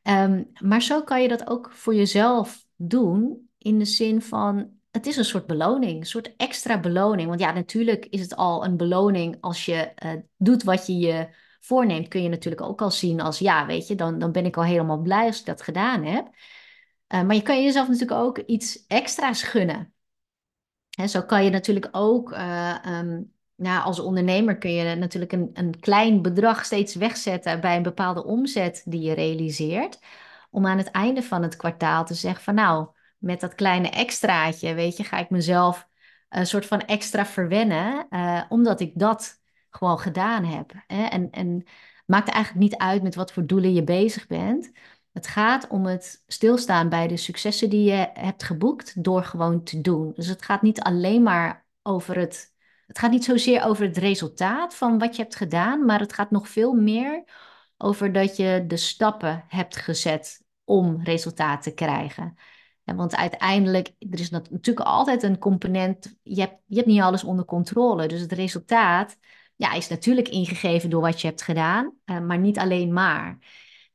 Um, 0.04 0.52
maar 0.60 0.82
zo 0.82 1.04
kan 1.04 1.22
je 1.22 1.28
dat 1.28 1.48
ook 1.50 1.72
voor 1.72 1.96
jezelf 1.96 2.66
doen. 2.76 3.50
In 3.58 3.80
de 3.80 3.86
zin 3.86 4.22
van, 4.22 4.70
het 4.92 5.06
is 5.06 5.18
een 5.18 5.26
soort 5.26 5.48
beloning. 5.48 6.00
Een 6.00 6.06
soort 6.06 6.36
extra 6.38 6.80
beloning. 6.80 7.28
Want 7.28 7.40
ja, 7.40 7.52
natuurlijk 7.52 8.06
is 8.06 8.22
het 8.22 8.36
al 8.36 8.66
een 8.66 8.78
beloning 8.78 9.38
als 9.42 9.66
je 9.66 9.92
uh, 10.06 10.12
doet 10.38 10.64
wat 10.64 10.88
je 10.88 10.98
je 10.98 11.28
voorneemt. 11.60 12.08
Kun 12.08 12.24
je 12.24 12.30
natuurlijk 12.30 12.62
ook 12.62 12.82
al 12.82 12.92
zien 12.92 13.22
als, 13.22 13.40
ja, 13.40 13.66
weet 13.66 13.88
je, 13.88 13.96
dan, 13.96 14.20
dan 14.20 14.32
ben 14.32 14.46
ik 14.46 14.58
al 14.58 14.64
helemaal 14.64 15.02
blij 15.02 15.26
als 15.26 15.40
ik 15.40 15.46
dat 15.46 15.62
gedaan 15.62 16.04
heb. 16.04 16.28
Uh, 17.16 17.22
maar 17.22 17.36
je 17.36 17.42
kan 17.42 17.64
jezelf 17.64 17.88
natuurlijk 17.88 18.20
ook 18.20 18.38
iets 18.38 18.86
extra's 18.88 19.44
gunnen. 19.44 19.94
Hè, 20.90 21.08
zo 21.08 21.22
kan 21.22 21.44
je 21.44 21.50
natuurlijk 21.50 21.88
ook, 21.92 22.30
nou, 23.56 23.84
als 23.84 24.00
ondernemer 24.00 24.58
kun 24.58 24.72
je 24.72 24.96
natuurlijk 24.96 25.32
een, 25.32 25.50
een 25.54 25.80
klein 25.80 26.22
bedrag 26.22 26.66
steeds 26.66 26.96
wegzetten 26.96 27.62
bij 27.62 27.76
een 27.76 27.84
bepaalde 27.84 28.26
omzet 28.26 28.84
die 28.86 29.02
je 29.02 29.14
realiseert. 29.14 30.00
Om 30.50 30.66
aan 30.66 30.78
het 30.78 30.92
einde 30.92 31.24
van 31.24 31.44
het 31.44 31.56
kwartaal 31.56 32.06
te 32.06 32.14
zeggen 32.14 32.44
van 32.44 32.56
nou, 32.56 32.88
met 33.18 33.40
dat 33.40 33.56
kleine 33.56 33.90
extraatje, 33.90 34.74
weet 34.74 34.98
je, 34.98 35.04
ga 35.04 35.18
ik 35.18 35.30
mezelf 35.30 35.88
een 36.30 36.48
soort 36.48 36.66
van 36.66 36.80
extra 36.80 37.26
verwennen, 37.26 38.08
uh, 38.10 38.42
omdat 38.50 38.80
ik 38.80 38.92
dat 38.96 39.42
gewoon 39.70 40.00
gedaan 40.00 40.46
heb. 40.46 40.72
Hè? 40.88 41.04
En, 41.04 41.32
en 41.32 41.64
maakt 42.06 42.30
eigenlijk 42.30 42.64
niet 42.64 42.78
uit 42.78 43.04
met 43.04 43.16
wat 43.16 43.32
voor 43.32 43.46
doelen 43.46 43.74
je 43.74 43.84
bezig 43.84 44.28
bent. 44.28 44.72
Het 45.16 45.28
gaat 45.28 45.68
om 45.68 45.86
het 45.86 46.24
stilstaan 46.28 46.90
bij 46.90 47.08
de 47.08 47.18
successen 47.18 47.70
die 47.70 47.84
je 47.84 48.10
hebt 48.14 48.44
geboekt 48.44 49.04
door 49.04 49.24
gewoon 49.24 49.64
te 49.64 49.82
doen. 49.82 50.12
Dus 50.16 50.28
het 50.28 50.42
gaat 50.42 50.62
niet 50.62 50.82
alleen 50.82 51.24
maar 51.24 51.66
over 51.82 52.18
het. 52.18 52.54
Het 52.88 53.00
gaat 53.00 53.12
niet 53.12 53.24
zozeer 53.24 53.64
over 53.64 53.86
het 53.86 53.98
resultaat 53.98 54.76
van 54.76 55.00
wat 55.00 55.16
je 55.16 55.22
hebt 55.22 55.36
gedaan, 55.36 55.86
maar 55.86 56.00
het 56.00 56.14
gaat 56.14 56.32
nog 56.32 56.50
veel 56.50 56.74
meer 56.74 57.24
over 57.78 58.12
dat 58.12 58.38
je 58.38 58.64
de 58.68 58.78
stappen 58.78 59.46
hebt 59.48 59.76
gezet 59.76 60.42
om 60.64 61.04
resultaat 61.04 61.64
te 61.64 61.74
krijgen. 61.74 62.36
want 62.84 63.16
uiteindelijk, 63.16 63.94
er 64.00 64.20
is 64.20 64.30
natuurlijk 64.30 64.88
altijd 64.88 65.24
een 65.24 65.38
component, 65.38 66.16
je 66.24 66.42
hebt, 66.42 66.62
je 66.66 66.76
hebt 66.76 66.88
niet 66.88 67.02
alles 67.02 67.24
onder 67.24 67.46
controle. 67.46 68.08
Dus 68.08 68.22
het 68.22 68.32
resultaat 68.32 69.18
ja, 69.56 69.74
is 69.74 69.88
natuurlijk 69.88 70.28
ingegeven 70.28 70.90
door 70.90 71.02
wat 71.02 71.22
je 71.22 71.28
hebt 71.28 71.42
gedaan, 71.42 71.94
uh, 72.06 72.20
maar 72.20 72.40
niet 72.40 72.58
alleen 72.58 72.94
maar. 72.94 73.38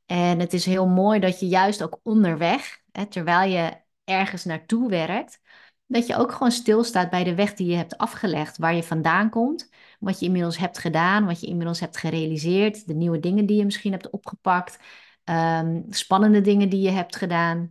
En 0.05 0.39
het 0.39 0.53
is 0.53 0.65
heel 0.65 0.87
mooi 0.87 1.19
dat 1.19 1.39
je 1.39 1.47
juist 1.47 1.83
ook 1.83 1.99
onderweg, 2.03 2.81
hè, 2.91 3.05
terwijl 3.05 3.51
je 3.51 3.81
ergens 4.03 4.45
naartoe 4.45 4.89
werkt, 4.89 5.41
dat 5.85 6.07
je 6.07 6.15
ook 6.15 6.31
gewoon 6.31 6.51
stilstaat 6.51 7.09
bij 7.09 7.23
de 7.23 7.35
weg 7.35 7.53
die 7.53 7.67
je 7.67 7.75
hebt 7.75 7.97
afgelegd, 7.97 8.57
waar 8.57 8.75
je 8.75 8.83
vandaan 8.83 9.29
komt, 9.29 9.69
wat 9.99 10.19
je 10.19 10.25
inmiddels 10.25 10.57
hebt 10.57 10.77
gedaan, 10.77 11.25
wat 11.25 11.39
je 11.39 11.47
inmiddels 11.47 11.79
hebt 11.79 11.97
gerealiseerd, 11.97 12.87
de 12.87 12.93
nieuwe 12.93 13.19
dingen 13.19 13.45
die 13.45 13.57
je 13.57 13.65
misschien 13.65 13.91
hebt 13.91 14.09
opgepakt, 14.09 14.79
um, 15.23 15.85
spannende 15.89 16.41
dingen 16.41 16.69
die 16.69 16.81
je 16.81 16.89
hebt 16.89 17.15
gedaan. 17.15 17.69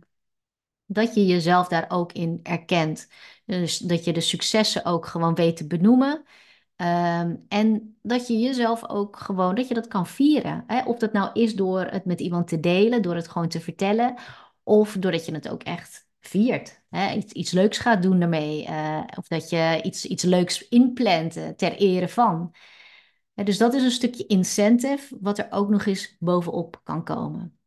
Dat 0.85 1.15
je 1.15 1.25
jezelf 1.25 1.67
daar 1.67 1.85
ook 1.89 2.11
in 2.11 2.39
erkent. 2.43 3.07
Dus 3.45 3.77
dat 3.77 4.03
je 4.05 4.13
de 4.13 4.21
successen 4.21 4.85
ook 4.85 5.05
gewoon 5.05 5.35
weet 5.35 5.57
te 5.57 5.67
benoemen. 5.67 6.25
Um, 6.81 7.45
en 7.47 7.95
dat 8.01 8.27
je 8.27 8.39
jezelf 8.39 8.89
ook 8.89 9.17
gewoon, 9.17 9.55
dat 9.55 9.67
je 9.67 9.73
dat 9.73 9.87
kan 9.87 10.07
vieren. 10.07 10.63
Hè? 10.67 10.83
Of 10.83 10.97
dat 10.97 11.13
nou 11.13 11.29
is 11.33 11.55
door 11.55 11.81
het 11.81 12.05
met 12.05 12.19
iemand 12.19 12.47
te 12.47 12.59
delen, 12.59 13.01
door 13.01 13.15
het 13.15 13.27
gewoon 13.27 13.47
te 13.47 13.59
vertellen, 13.59 14.15
of 14.63 14.95
doordat 14.99 15.25
je 15.25 15.33
het 15.33 15.49
ook 15.49 15.63
echt 15.63 16.07
viert. 16.19 16.83
Hè? 16.89 17.13
Iets, 17.13 17.33
iets 17.33 17.51
leuks 17.51 17.77
gaat 17.77 18.01
doen 18.01 18.19
daarmee, 18.19 18.67
uh, 18.67 19.03
of 19.17 19.27
dat 19.27 19.49
je 19.49 19.79
iets, 19.83 20.05
iets 20.05 20.23
leuks 20.23 20.67
inplant 20.67 21.37
uh, 21.37 21.47
ter 21.47 21.75
ere 21.75 22.07
van. 22.07 22.55
dus 23.33 23.57
dat 23.57 23.73
is 23.73 23.83
een 23.83 23.91
stukje 23.91 24.25
incentive, 24.25 25.17
wat 25.21 25.37
er 25.37 25.47
ook 25.49 25.69
nog 25.69 25.85
eens 25.85 26.15
bovenop 26.19 26.81
kan 26.83 27.03
komen. 27.03 27.59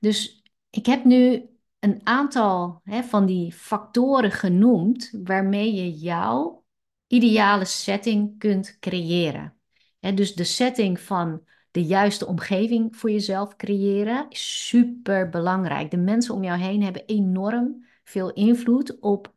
Dus 0.00 0.42
ik 0.70 0.86
heb 0.86 1.04
nu 1.04 1.48
een 1.78 2.00
aantal 2.04 2.80
hè, 2.84 3.02
van 3.02 3.26
die 3.26 3.52
factoren 3.52 4.30
genoemd 4.30 5.10
waarmee 5.22 5.74
je 5.74 5.92
jouw 5.92 6.64
ideale 7.06 7.64
setting 7.64 8.38
kunt 8.38 8.76
creëren. 8.80 9.54
dus 10.14 10.34
de 10.34 10.44
setting 10.44 11.00
van 11.00 11.42
de 11.70 11.84
juiste 11.84 12.26
omgeving 12.26 12.96
voor 12.96 13.10
jezelf 13.10 13.56
creëren 13.56 14.26
is 14.28 14.66
super 14.68 15.28
belangrijk. 15.28 15.90
De 15.90 15.96
mensen 15.96 16.34
om 16.34 16.44
jou 16.44 16.58
heen 16.58 16.82
hebben 16.82 17.04
enorm 17.06 17.86
veel 18.04 18.32
invloed 18.32 19.00
op 19.00 19.34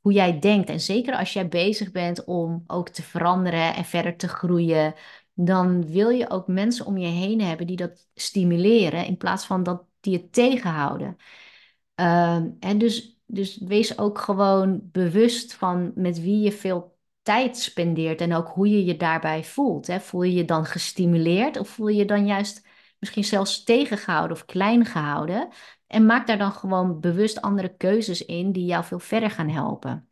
hoe 0.00 0.12
jij 0.12 0.38
denkt. 0.38 0.68
En 0.68 0.80
zeker 0.80 1.16
als 1.16 1.32
jij 1.32 1.48
bezig 1.48 1.90
bent 1.90 2.24
om 2.24 2.64
ook 2.66 2.88
te 2.88 3.02
veranderen 3.02 3.74
en 3.74 3.84
verder 3.84 4.16
te 4.16 4.28
groeien, 4.28 4.94
dan 5.34 5.86
wil 5.86 6.08
je 6.08 6.30
ook 6.30 6.46
mensen 6.46 6.86
om 6.86 6.96
je 6.96 7.06
heen 7.06 7.40
hebben 7.40 7.66
die 7.66 7.76
dat 7.76 8.08
stimuleren 8.14 9.06
in 9.06 9.16
plaats 9.16 9.46
van 9.46 9.62
dat 9.62 9.84
die 10.00 10.16
het 10.16 10.32
tegenhouden. 10.32 11.16
Ehm, 11.94 12.50
en 12.60 12.78
dus, 12.78 13.20
dus 13.26 13.58
wees 13.58 13.98
ook 13.98 14.18
gewoon 14.18 14.80
bewust 14.92 15.54
van 15.54 15.92
met 15.94 16.20
wie 16.20 16.40
je 16.40 16.52
veel 16.52 16.91
tijd 17.22 17.58
spendeert 17.58 18.20
en 18.20 18.34
ook 18.34 18.48
hoe 18.48 18.68
je 18.68 18.84
je 18.84 18.96
daarbij 18.96 19.44
voelt. 19.44 19.86
Hè? 19.86 20.00
Voel 20.00 20.22
je 20.22 20.34
je 20.34 20.44
dan 20.44 20.64
gestimuleerd 20.64 21.58
of 21.58 21.68
voel 21.68 21.88
je 21.88 21.96
je 21.96 22.04
dan 22.04 22.26
juist 22.26 22.66
misschien 22.98 23.24
zelfs 23.24 23.64
tegengehouden 23.64 24.36
of 24.36 24.44
klein 24.44 24.84
gehouden? 24.84 25.48
En 25.86 26.06
maak 26.06 26.26
daar 26.26 26.38
dan 26.38 26.52
gewoon 26.52 27.00
bewust 27.00 27.40
andere 27.40 27.76
keuzes 27.76 28.24
in 28.24 28.52
die 28.52 28.64
jou 28.64 28.84
veel 28.84 28.98
verder 28.98 29.30
gaan 29.30 29.48
helpen. 29.48 30.08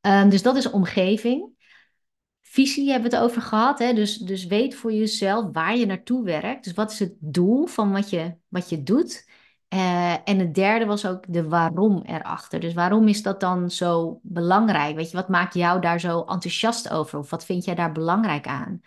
Ehm, 0.00 0.28
dus 0.28 0.42
dat 0.42 0.56
is 0.56 0.70
omgeving. 0.70 1.50
Visie 2.40 2.90
hebben 2.90 3.10
we 3.10 3.16
het 3.16 3.24
over 3.24 3.42
gehad. 3.42 3.78
Hè? 3.78 3.92
Dus, 3.92 4.16
dus 4.16 4.44
weet 4.44 4.74
voor 4.74 4.92
jezelf 4.92 5.52
waar 5.52 5.76
je 5.76 5.86
naartoe 5.86 6.24
werkt. 6.24 6.64
Dus 6.64 6.72
wat 6.72 6.90
is 6.92 6.98
het 6.98 7.14
doel 7.18 7.66
van 7.66 7.92
wat 7.92 8.10
je, 8.10 8.34
wat 8.48 8.68
je 8.68 8.82
doet? 8.82 9.28
Uh, 9.74 10.28
en 10.28 10.38
het 10.38 10.54
derde 10.54 10.84
was 10.84 11.06
ook 11.06 11.24
de 11.28 11.48
waarom 11.48 12.02
erachter. 12.04 12.60
Dus 12.60 12.74
waarom 12.74 13.08
is 13.08 13.22
dat 13.22 13.40
dan 13.40 13.70
zo 13.70 14.20
belangrijk? 14.22 14.96
Weet 14.96 15.10
je, 15.10 15.16
wat 15.16 15.28
maakt 15.28 15.54
jou 15.54 15.80
daar 15.80 16.00
zo 16.00 16.20
enthousiast 16.20 16.90
over? 16.90 17.18
Of 17.18 17.30
wat 17.30 17.44
vind 17.44 17.64
jij 17.64 17.74
daar 17.74 17.92
belangrijk 17.92 18.46
aan? 18.46 18.80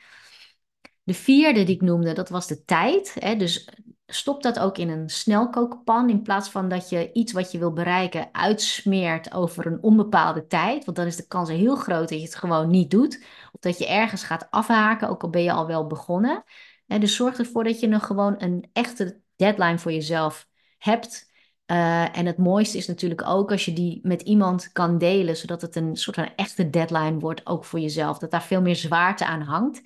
De 1.04 1.14
vierde 1.14 1.64
die 1.64 1.76
ik 1.76 1.82
noemde, 1.82 2.14
dat 2.14 2.30
was 2.30 2.48
de 2.48 2.64
tijd. 2.64 3.16
Hè? 3.20 3.36
Dus 3.36 3.70
stop 4.06 4.44
dat 4.44 4.60
ook 4.60 4.78
in 4.78 4.90
een 4.90 5.10
snelkookpan 5.10 6.10
in 6.10 6.22
plaats 6.22 6.50
van 6.50 6.70
dat 6.70 6.90
je 6.90 7.12
iets 7.14 7.32
wat 7.32 7.52
je 7.52 7.58
wil 7.58 7.74
bereiken 7.74 8.30
uitsmeert 8.32 9.34
over 9.34 9.66
een 9.66 9.84
onbepaalde 9.84 10.48
tijd. 10.48 10.86
Want 10.86 10.98
dan 10.98 11.06
is 11.06 11.16
de 11.16 11.28
kans 11.28 11.50
heel 11.50 11.76
groot 11.76 12.10
dat 12.10 12.20
je 12.20 12.26
het 12.26 12.36
gewoon 12.36 12.70
niet 12.70 12.92
doet. 12.92 13.24
Of 13.52 13.60
dat 13.60 13.78
je 13.78 13.88
ergens 13.88 14.24
gaat 14.24 14.48
afhaken, 14.50 15.10
ook 15.10 15.24
al 15.24 15.30
ben 15.30 15.44
je 15.44 15.52
al 15.52 15.68
wel 15.68 15.88
begonnen. 15.88 16.44
En 16.88 17.00
dus 17.00 17.16
zorg 17.16 17.38
ervoor 17.38 17.64
dat 17.64 17.80
je 17.80 17.88
nog 17.88 18.06
gewoon 18.06 18.36
een 18.38 18.70
echte 18.74 19.22
deadline 19.36 19.80
voor 19.80 19.92
jezelf 19.92 20.48
hebt. 20.78 21.34
Uh, 21.72 22.18
en 22.18 22.26
het 22.26 22.38
mooiste 22.38 22.78
is 22.78 22.88
natuurlijk 22.88 23.28
ook 23.28 23.52
als 23.52 23.66
je 23.66 23.74
die 23.74 24.00
met 24.04 24.22
iemand 24.22 24.72
kan 24.72 24.98
delen, 24.98 25.38
zodat 25.38 25.62
het 25.62 25.76
een 25.76 25.96
soort 25.96 26.16
van 26.16 26.30
echte 26.36 26.70
deadline 26.70 27.20
wordt, 27.20 27.46
ook 27.46 27.66
voor 27.66 27.80
jezelf. 27.80 28.18
Dat 28.18 28.32
daar 28.32 28.44
veel 28.44 28.62
meer 28.62 28.76
zwaarte 28.76 29.26
aan 29.26 29.42
hangt. 29.42 29.78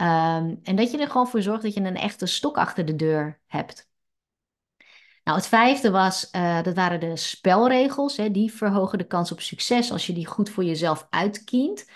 Um, 0.00 0.60
en 0.62 0.76
dat 0.76 0.90
je 0.90 0.98
er 0.98 1.10
gewoon 1.10 1.28
voor 1.28 1.42
zorgt 1.42 1.62
dat 1.62 1.74
je 1.74 1.80
een 1.80 1.96
echte 1.96 2.26
stok 2.26 2.56
achter 2.56 2.84
de 2.84 2.96
deur 2.96 3.40
hebt. 3.46 3.88
Nou, 5.24 5.38
het 5.40 5.48
vijfde 5.48 5.90
was, 5.90 6.28
uh, 6.32 6.62
dat 6.62 6.74
waren 6.74 7.00
de 7.00 7.16
spelregels. 7.16 8.16
Hè, 8.16 8.30
die 8.30 8.52
verhogen 8.52 8.98
de 8.98 9.06
kans 9.06 9.32
op 9.32 9.40
succes 9.40 9.92
als 9.92 10.06
je 10.06 10.12
die 10.12 10.26
goed 10.26 10.50
voor 10.50 10.64
jezelf 10.64 11.06
uitkient. 11.10 11.90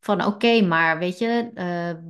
Van 0.00 0.24
oké, 0.24 0.60
maar 0.60 0.98
weet 0.98 1.18
je, 1.18 1.50
uh, 1.54 2.02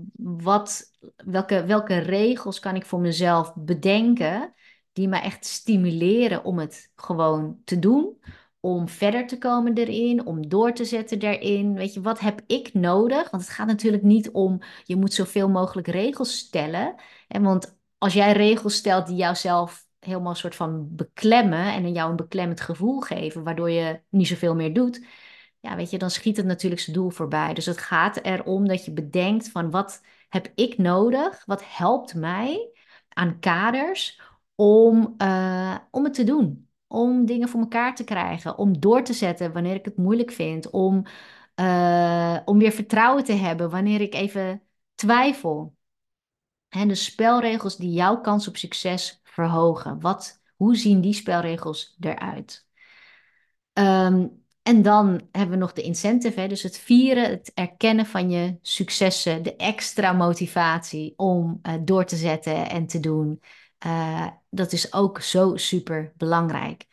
wat, 0.43 0.83
welke, 1.17 1.65
welke 1.65 1.99
regels 1.99 2.61
kan 2.61 2.75
ik 2.75 2.87
voor 2.87 3.01
mezelf 3.01 3.53
bedenken 3.55 4.55
die 4.93 5.09
me 5.09 5.17
echt 5.17 5.45
stimuleren 5.45 6.45
om 6.45 6.59
het 6.59 6.91
gewoon 6.95 7.61
te 7.65 7.79
doen? 7.79 8.17
om 8.65 8.89
verder 8.89 9.27
te 9.27 9.39
komen 9.39 9.75
erin, 9.75 10.27
om 10.27 10.49
door 10.49 10.73
te 10.73 10.85
zetten 10.85 11.19
daarin. 11.19 11.75
Weet 11.75 11.95
je, 11.95 12.01
wat 12.01 12.21
heb 12.21 12.41
ik 12.47 12.75
nodig? 12.75 13.31
Want 13.31 13.43
het 13.43 13.53
gaat 13.53 13.67
natuurlijk 13.67 14.03
niet 14.03 14.31
om, 14.31 14.61
je 14.85 14.97
moet 14.97 15.13
zoveel 15.13 15.49
mogelijk 15.49 15.87
regels 15.87 16.39
stellen. 16.39 16.95
En 17.29 17.43
want 17.43 17.79
als 17.99 18.13
jij 18.13 18.33
regels 18.33 18.75
stelt 18.75 19.07
die 19.07 19.17
jouzelf 19.17 19.87
helemaal 19.99 20.31
een 20.31 20.37
soort 20.37 20.55
van 20.55 20.95
beklemmen 20.97 21.73
en 21.73 21.93
jou 21.93 22.11
een 22.11 22.17
beklemmend 22.17 22.61
gevoel 22.61 23.01
geven, 23.01 23.43
waardoor 23.45 23.71
je 23.71 24.01
niet 24.09 24.27
zoveel 24.27 24.55
meer 24.55 24.73
doet, 24.75 25.05
ja, 25.61 25.77
weet 25.77 25.91
je, 25.91 25.99
dan 25.99 26.11
schiet 26.11 26.37
het 26.37 26.47
natuurlijk 26.47 26.81
zijn 26.83 26.97
doel 26.97 27.11
voorbij. 27.11 27.55
Dus 27.55 27.67
het 27.67 27.79
gaat 27.79 28.17
erom 28.17 28.69
dat 28.69 28.85
je 28.85 28.93
bedenkt 28.93 29.49
van 29.51 29.71
wat 29.71 30.01
heb 30.29 30.53
ik 30.55 30.79
nodig? 30.79 31.45
Wat 31.47 31.63
helpt 31.67 32.15
mij 32.15 32.71
aan 33.09 33.39
kaders 33.39 34.21
om, 34.63 35.15
uh, 35.19 35.77
om 35.91 36.05
het 36.05 36.15
te 36.15 36.25
doen? 36.25 36.71
om 36.93 37.27
dingen 37.27 37.49
voor 37.49 37.61
elkaar 37.61 37.95
te 37.95 38.05
krijgen, 38.05 38.59
om 38.59 38.81
door 38.81 39.03
te 39.03 39.13
zetten 39.13 39.53
wanneer 39.53 39.75
ik 39.75 39.85
het 39.85 39.97
moeilijk 39.97 40.31
vind, 40.31 40.71
om, 40.71 41.05
uh, 41.57 42.39
om 42.45 42.59
weer 42.59 42.73
vertrouwen 42.73 43.25
te 43.25 43.33
hebben 43.33 43.71
wanneer 43.71 44.01
ik 44.01 44.15
even 44.15 44.63
twijfel. 44.95 45.77
En 46.69 46.89
de 46.89 46.95
spelregels 46.95 47.77
die 47.77 47.93
jouw 47.93 48.21
kans 48.21 48.49
op 48.49 48.57
succes 48.57 49.21
verhogen. 49.23 50.01
Wat, 50.01 50.41
hoe 50.57 50.77
zien 50.77 51.01
die 51.01 51.13
spelregels 51.13 51.97
eruit? 52.01 52.67
Um, 53.73 54.45
en 54.63 54.83
dan 54.83 55.29
hebben 55.31 55.51
we 55.51 55.57
nog 55.57 55.73
de 55.73 55.83
incentive, 55.83 56.41
hè? 56.41 56.49
dus 56.49 56.63
het 56.63 56.79
vieren, 56.79 57.31
het 57.31 57.51
erkennen 57.55 58.07
van 58.07 58.31
je 58.31 58.59
successen, 58.63 59.43
de 59.43 59.57
extra 59.57 60.13
motivatie 60.13 61.15
om 61.17 61.61
uh, 61.63 61.75
door 61.81 62.05
te 62.05 62.17
zetten 62.17 62.71
en 62.71 62.87
te 62.87 63.01
doen. 63.01 63.41
Uh, 63.87 64.27
dat 64.51 64.73
is 64.73 64.93
ook 64.93 65.21
zo 65.21 65.57
super 65.57 66.13
belangrijk. 66.17 66.87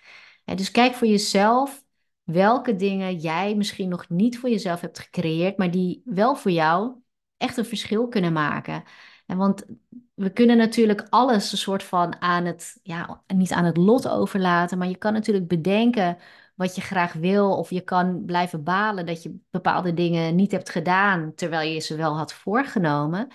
dus 0.46 0.72
kijk 0.72 0.94
voor 0.94 1.08
jezelf 1.08 1.84
welke 2.24 2.76
dingen 2.76 3.16
jij 3.16 3.56
misschien 3.56 3.90
nog 3.90 4.10
niet 4.10 4.40
voor 4.40 4.50
jezelf 4.50 4.82
hebt 4.82 5.00
gecreëerd, 5.00 5.58
maar 5.58 5.72
die 5.72 6.02
wel 6.06 6.36
voor 6.36 6.52
jou 6.52 6.96
echt 7.38 7.58
een 7.58 7.66
verschil 7.66 8.08
kunnen 8.08 8.34
maken. 8.34 8.84
En 9.26 9.38
want 9.38 9.66
we 10.14 10.30
kunnen 10.34 10.58
natuurlijk 10.58 11.08
alles 11.10 11.52
een 11.52 11.58
soort 11.58 11.84
van 11.84 12.22
aan 12.22 12.46
het, 12.46 12.80
ja, 12.84 13.24
niet 13.28 13.52
aan 13.52 13.66
het 13.66 13.78
lot 13.78 14.08
overlaten, 14.08 14.78
maar 14.78 14.88
je 14.88 14.98
kan 14.98 15.14
natuurlijk 15.14 15.48
bedenken 15.48 16.18
wat 16.56 16.76
je 16.76 16.82
graag 16.82 17.14
wil, 17.14 17.58
of 17.58 17.70
je 17.70 17.82
kan 17.82 18.26
blijven 18.26 18.64
balen 18.64 19.06
dat 19.06 19.24
je 19.24 19.40
bepaalde 19.50 19.94
dingen 19.94 20.36
niet 20.36 20.52
hebt 20.52 20.70
gedaan 20.70 21.34
terwijl 21.36 21.70
je 21.70 21.80
ze 21.80 21.96
wel 21.96 22.18
had 22.18 22.34
voorgenomen. 22.34 23.28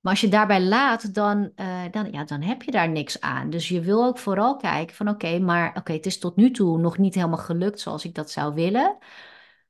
Maar 0.00 0.12
als 0.12 0.20
je 0.20 0.28
daarbij 0.28 0.62
laat, 0.62 1.14
dan, 1.14 1.52
uh, 1.56 1.82
dan, 1.90 2.12
ja, 2.12 2.24
dan 2.24 2.42
heb 2.42 2.62
je 2.62 2.70
daar 2.70 2.88
niks 2.88 3.20
aan. 3.20 3.50
Dus 3.50 3.68
je 3.68 3.80
wil 3.80 4.04
ook 4.04 4.18
vooral 4.18 4.56
kijken 4.56 4.96
van 4.96 5.08
oké, 5.08 5.38
maar 5.38 5.76
oké, 5.76 5.92
het 5.92 6.06
is 6.06 6.18
tot 6.18 6.36
nu 6.36 6.50
toe 6.50 6.78
nog 6.78 6.98
niet 6.98 7.14
helemaal 7.14 7.38
gelukt 7.38 7.80
zoals 7.80 8.04
ik 8.04 8.14
dat 8.14 8.30
zou 8.30 8.54
willen. 8.54 8.98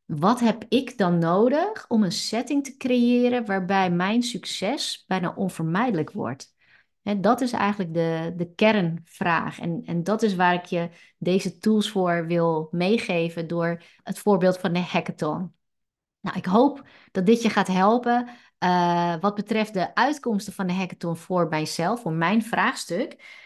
Wat 0.04 0.40
heb 0.40 0.64
ik 0.68 0.98
dan 0.98 1.18
nodig 1.18 1.84
om 1.88 2.02
een 2.02 2.12
setting 2.12 2.64
te 2.64 2.76
creëren 2.76 3.46
waarbij 3.46 3.90
mijn 3.90 4.22
succes 4.22 5.04
bijna 5.06 5.32
onvermijdelijk 5.36 6.10
wordt? 6.10 6.56
Dat 7.16 7.40
is 7.40 7.52
eigenlijk 7.52 7.94
de, 7.94 8.32
de 8.36 8.54
kernvraag. 8.54 9.60
En, 9.60 9.82
en 9.84 10.02
dat 10.02 10.22
is 10.22 10.34
waar 10.34 10.54
ik 10.54 10.64
je 10.64 10.90
deze 11.18 11.58
tools 11.58 11.90
voor 11.90 12.26
wil 12.26 12.68
meegeven 12.70 13.46
door 13.46 13.82
het 14.02 14.18
voorbeeld 14.18 14.58
van 14.58 14.72
de 14.72 14.80
hackathon. 14.80 15.52
Nou, 16.20 16.36
ik 16.36 16.44
hoop 16.44 16.88
dat 17.12 17.26
dit 17.26 17.42
je 17.42 17.50
gaat 17.50 17.66
helpen 17.66 18.28
uh, 18.64 19.14
wat 19.20 19.34
betreft 19.34 19.74
de 19.74 19.94
uitkomsten 19.94 20.52
van 20.52 20.66
de 20.66 20.72
hackathon 20.72 21.16
voor 21.16 21.48
mijzelf, 21.48 22.00
voor 22.00 22.12
mijn 22.12 22.42
vraagstuk. 22.42 23.36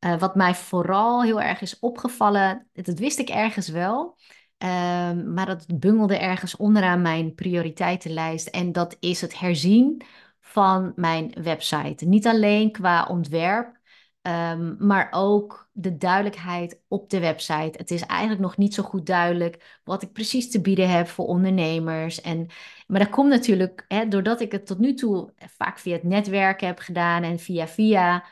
Uh, 0.00 0.18
wat 0.18 0.34
mij 0.34 0.54
vooral 0.54 1.22
heel 1.22 1.40
erg 1.40 1.60
is 1.60 1.78
opgevallen, 1.78 2.68
dat 2.72 2.98
wist 2.98 3.18
ik 3.18 3.28
ergens 3.28 3.68
wel, 3.68 4.16
uh, 4.58 5.12
maar 5.12 5.46
dat 5.46 5.78
bungelde 5.78 6.16
ergens 6.16 6.56
onderaan 6.56 7.02
mijn 7.02 7.34
prioriteitenlijst. 7.34 8.46
En 8.46 8.72
dat 8.72 8.96
is 9.00 9.20
het 9.20 9.38
herzien 9.38 10.02
van 10.40 10.92
mijn 10.96 11.34
website. 11.42 12.04
Niet 12.04 12.26
alleen 12.26 12.72
qua 12.72 13.04
ontwerp, 13.04 13.79
um, 14.22 14.76
maar 14.78 15.08
ook 15.10 15.68
de 15.72 15.96
duidelijkheid 15.96 16.80
op 16.88 17.10
de 17.10 17.20
website. 17.20 17.78
Het 17.78 17.90
is 17.90 18.02
eigenlijk 18.02 18.40
nog 18.40 18.56
niet 18.56 18.74
zo 18.74 18.82
goed 18.82 19.06
duidelijk 19.06 19.80
wat 19.84 20.02
ik 20.02 20.12
precies 20.12 20.50
te 20.50 20.60
bieden 20.60 20.90
heb 20.90 21.08
voor 21.08 21.26
ondernemers. 21.26 22.20
En, 22.20 22.46
maar 22.86 23.00
dat 23.00 23.10
komt 23.10 23.28
natuurlijk, 23.28 23.84
hè, 23.88 24.08
doordat 24.08 24.40
ik 24.40 24.52
het 24.52 24.66
tot 24.66 24.78
nu 24.78 24.94
toe 24.94 25.32
vaak 25.36 25.78
via 25.78 25.92
het 25.92 26.02
netwerk 26.02 26.60
heb 26.60 26.78
gedaan 26.78 27.22
en 27.22 27.38
via 27.38 27.66
via. 27.66 28.24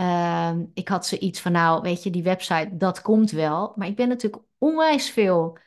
Uh, 0.00 0.52
ik 0.74 0.88
had 0.88 1.06
zoiets 1.06 1.40
van, 1.40 1.52
nou, 1.52 1.82
weet 1.82 2.02
je, 2.02 2.10
die 2.10 2.22
website, 2.22 2.76
dat 2.76 3.02
komt 3.02 3.30
wel. 3.30 3.72
Maar 3.76 3.88
ik 3.88 3.96
ben 3.96 4.08
natuurlijk 4.08 4.44
onwijs 4.58 5.10
veel 5.10 5.58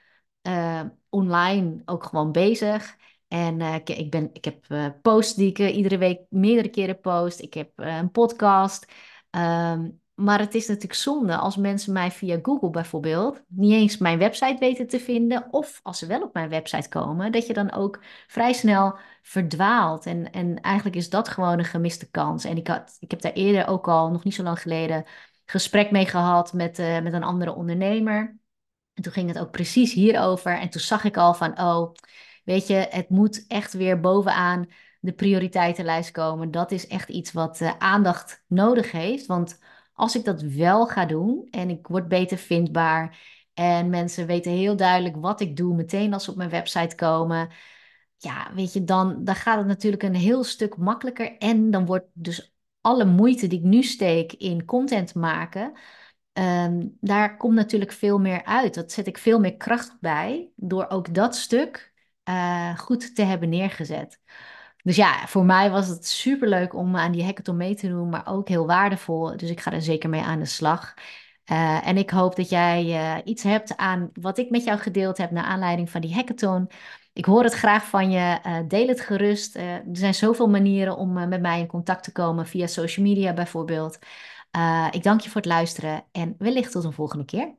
uh, 0.47 0.82
online 1.09 1.82
ook 1.86 2.03
gewoon 2.03 2.32
bezig. 2.32 2.95
En 3.28 3.59
uh, 3.59 3.76
ik, 3.76 3.89
ik, 3.89 4.11
ben, 4.11 4.30
ik 4.34 4.45
heb 4.45 4.65
uh, 4.70 4.86
posts 5.01 5.36
die 5.36 5.49
ik 5.49 5.59
iedere 5.59 5.97
week 5.97 6.20
meerdere 6.30 6.70
keren 6.70 6.99
post. 6.99 7.41
Ik 7.41 7.53
heb 7.53 7.72
een 7.76 8.11
podcast. 8.11 8.86
Um, 9.38 10.01
maar 10.17 10.39
het 10.39 10.55
is 10.55 10.67
natuurlijk 10.67 10.93
zonde 10.93 11.38
als 11.38 11.55
mensen 11.55 11.93
mij 11.93 12.11
via 12.11 12.39
Google 12.41 12.69
bijvoorbeeld 12.69 13.43
niet 13.47 13.73
eens 13.73 13.97
mijn 13.97 14.17
website 14.17 14.57
weten 14.59 14.88
te 14.88 14.99
vinden. 14.99 15.47
Of 15.53 15.79
als 15.83 15.99
ze 15.99 16.05
wel 16.05 16.21
op 16.21 16.33
mijn 16.33 16.49
website 16.49 16.89
komen, 16.89 17.31
dat 17.31 17.47
je 17.47 17.53
dan 17.53 17.71
ook 17.71 17.99
vrij 18.27 18.53
snel 18.53 18.97
verdwaalt. 19.21 20.05
En, 20.05 20.31
en 20.31 20.61
eigenlijk 20.61 20.95
is 20.95 21.09
dat 21.09 21.27
gewoon 21.27 21.59
een 21.59 21.65
gemiste 21.65 22.09
kans. 22.09 22.43
En 22.43 22.57
ik, 22.57 22.67
had, 22.67 22.97
ik 22.99 23.11
heb 23.11 23.21
daar 23.21 23.31
eerder 23.31 23.67
ook 23.67 23.88
al, 23.88 24.11
nog 24.11 24.23
niet 24.23 24.33
zo 24.33 24.43
lang 24.43 24.61
geleden, 24.61 25.05
gesprek 25.45 25.91
mee 25.91 26.05
gehad 26.05 26.53
met, 26.53 26.79
uh, 26.79 27.01
met 27.01 27.13
een 27.13 27.23
andere 27.23 27.53
ondernemer. 27.53 28.39
En 28.93 29.03
toen 29.03 29.13
ging 29.13 29.27
het 29.27 29.39
ook 29.39 29.51
precies 29.51 29.93
hierover. 29.93 30.59
En 30.59 30.69
toen 30.69 30.81
zag 30.81 31.03
ik 31.03 31.17
al 31.17 31.33
van, 31.33 31.59
oh, 31.59 31.93
weet 32.43 32.67
je, 32.67 32.88
het 32.89 33.09
moet 33.09 33.45
echt 33.47 33.73
weer 33.73 33.99
bovenaan 33.99 34.67
de 35.00 35.14
prioriteitenlijst 35.14 36.12
komen. 36.12 36.52
Dat 36.52 36.72
is 36.72 36.88
echt 36.88 37.10
iets 37.10 37.32
wat 37.32 37.62
uh, 37.62 37.72
aandacht 37.78 38.43
nodig 38.48 38.91
heeft. 38.91 39.26
Want 39.26 39.60
als 39.93 40.16
ik 40.16 40.26
dat 40.26 40.41
wel 40.41 40.88
ga 40.88 41.06
doen 41.06 41.48
en 41.52 41.70
ik 41.70 41.88
word 41.88 42.08
beter 42.08 42.38
vindbaar 42.38 43.20
en 43.54 43.89
mensen 43.89 44.28
weten 44.28 44.52
heel 44.52 44.76
duidelijk 44.76 45.16
wat 45.16 45.41
ik 45.41 45.56
doe 45.56 45.76
meteen 45.76 46.14
als 46.14 46.24
ze 46.24 46.32
op 46.32 46.38
mijn 46.38 46.50
website 46.50 46.95
komen. 46.95 47.50
Ja, 48.18 48.52
weet 48.54 48.74
je, 48.74 48.84
dan, 48.84 49.24
dan 49.24 49.36
gaat 49.36 49.58
het 49.58 49.68
natuurlijk 49.68 50.04
een 50.04 50.16
heel 50.16 50.43
stuk 50.43 50.78
makkelijker. 50.78 51.38
En 51.38 51.72
dan 51.72 51.86
wordt 51.86 52.08
dus 52.14 52.56
alle 52.82 53.06
moeite 53.06 53.48
die 53.48 53.60
ik 53.60 53.66
nu 53.66 53.84
steek 53.84 54.34
in 54.34 54.66
content 54.66 55.16
maken, 55.16 55.72
um, 56.34 56.98
daar 57.00 57.38
komt 57.38 57.56
natuurlijk 57.56 57.91
veel 57.91 58.20
meer 58.20 58.43
uit. 58.43 58.74
Dat 58.74 58.91
zet 58.91 59.08
ik 59.08 59.18
veel 59.18 59.39
meer 59.39 59.58
kracht 59.58 60.00
bij 60.00 60.52
door 60.56 60.88
ook 60.88 61.14
dat 61.14 61.36
stuk 61.36 61.93
uh, 62.30 62.78
goed 62.78 63.16
te 63.16 63.24
hebben 63.24 63.50
neergezet. 63.50 64.22
Dus 64.88 64.95
ja, 64.95 65.27
voor 65.27 65.45
mij 65.45 65.69
was 65.69 65.88
het 65.88 66.07
superleuk 66.07 66.73
om 66.73 66.95
aan 66.95 67.11
die 67.11 67.23
hackathon 67.23 67.57
mee 67.57 67.75
te 67.75 67.88
doen, 67.88 68.09
maar 68.09 68.27
ook 68.27 68.47
heel 68.47 68.65
waardevol. 68.65 69.38
Dus 69.38 69.49
ik 69.49 69.59
ga 69.59 69.71
er 69.71 69.81
zeker 69.81 70.09
mee 70.09 70.21
aan 70.21 70.39
de 70.39 70.45
slag. 70.45 70.93
Uh, 71.51 71.88
en 71.88 71.97
ik 71.97 72.09
hoop 72.09 72.35
dat 72.35 72.49
jij 72.49 72.85
uh, 72.85 73.15
iets 73.23 73.43
hebt 73.43 73.77
aan 73.77 74.09
wat 74.13 74.38
ik 74.38 74.49
met 74.49 74.63
jou 74.63 74.79
gedeeld 74.79 75.17
heb 75.17 75.31
naar 75.31 75.43
aanleiding 75.43 75.89
van 75.89 76.01
die 76.01 76.13
hackathon. 76.13 76.69
Ik 77.13 77.25
hoor 77.25 77.43
het 77.43 77.53
graag 77.53 77.85
van 77.85 78.11
je. 78.11 78.39
Uh, 78.45 78.59
deel 78.67 78.88
het 78.88 79.01
gerust. 79.01 79.55
er 79.55 79.83
zijn 79.91 80.13
zoveel 80.13 80.49
manieren 80.49 80.97
om 80.97 81.13
met 81.13 81.41
mij 81.41 81.59
in 81.59 81.67
contact 81.67 82.03
te 82.03 82.11
komen, 82.11 82.47
via 82.47 82.67
social 82.67 83.05
media 83.05 83.33
bijvoorbeeld. 83.33 83.99
ik 84.91 85.03
dank 85.03 85.21
je 85.21 85.29
voor 85.29 85.41
het 85.41 85.49
luisteren 85.49 86.05
en 86.11 86.35
wellicht 86.38 86.71
tot 86.71 86.83
een 86.83 86.93
volgende 86.93 87.25
keer. 87.25 87.57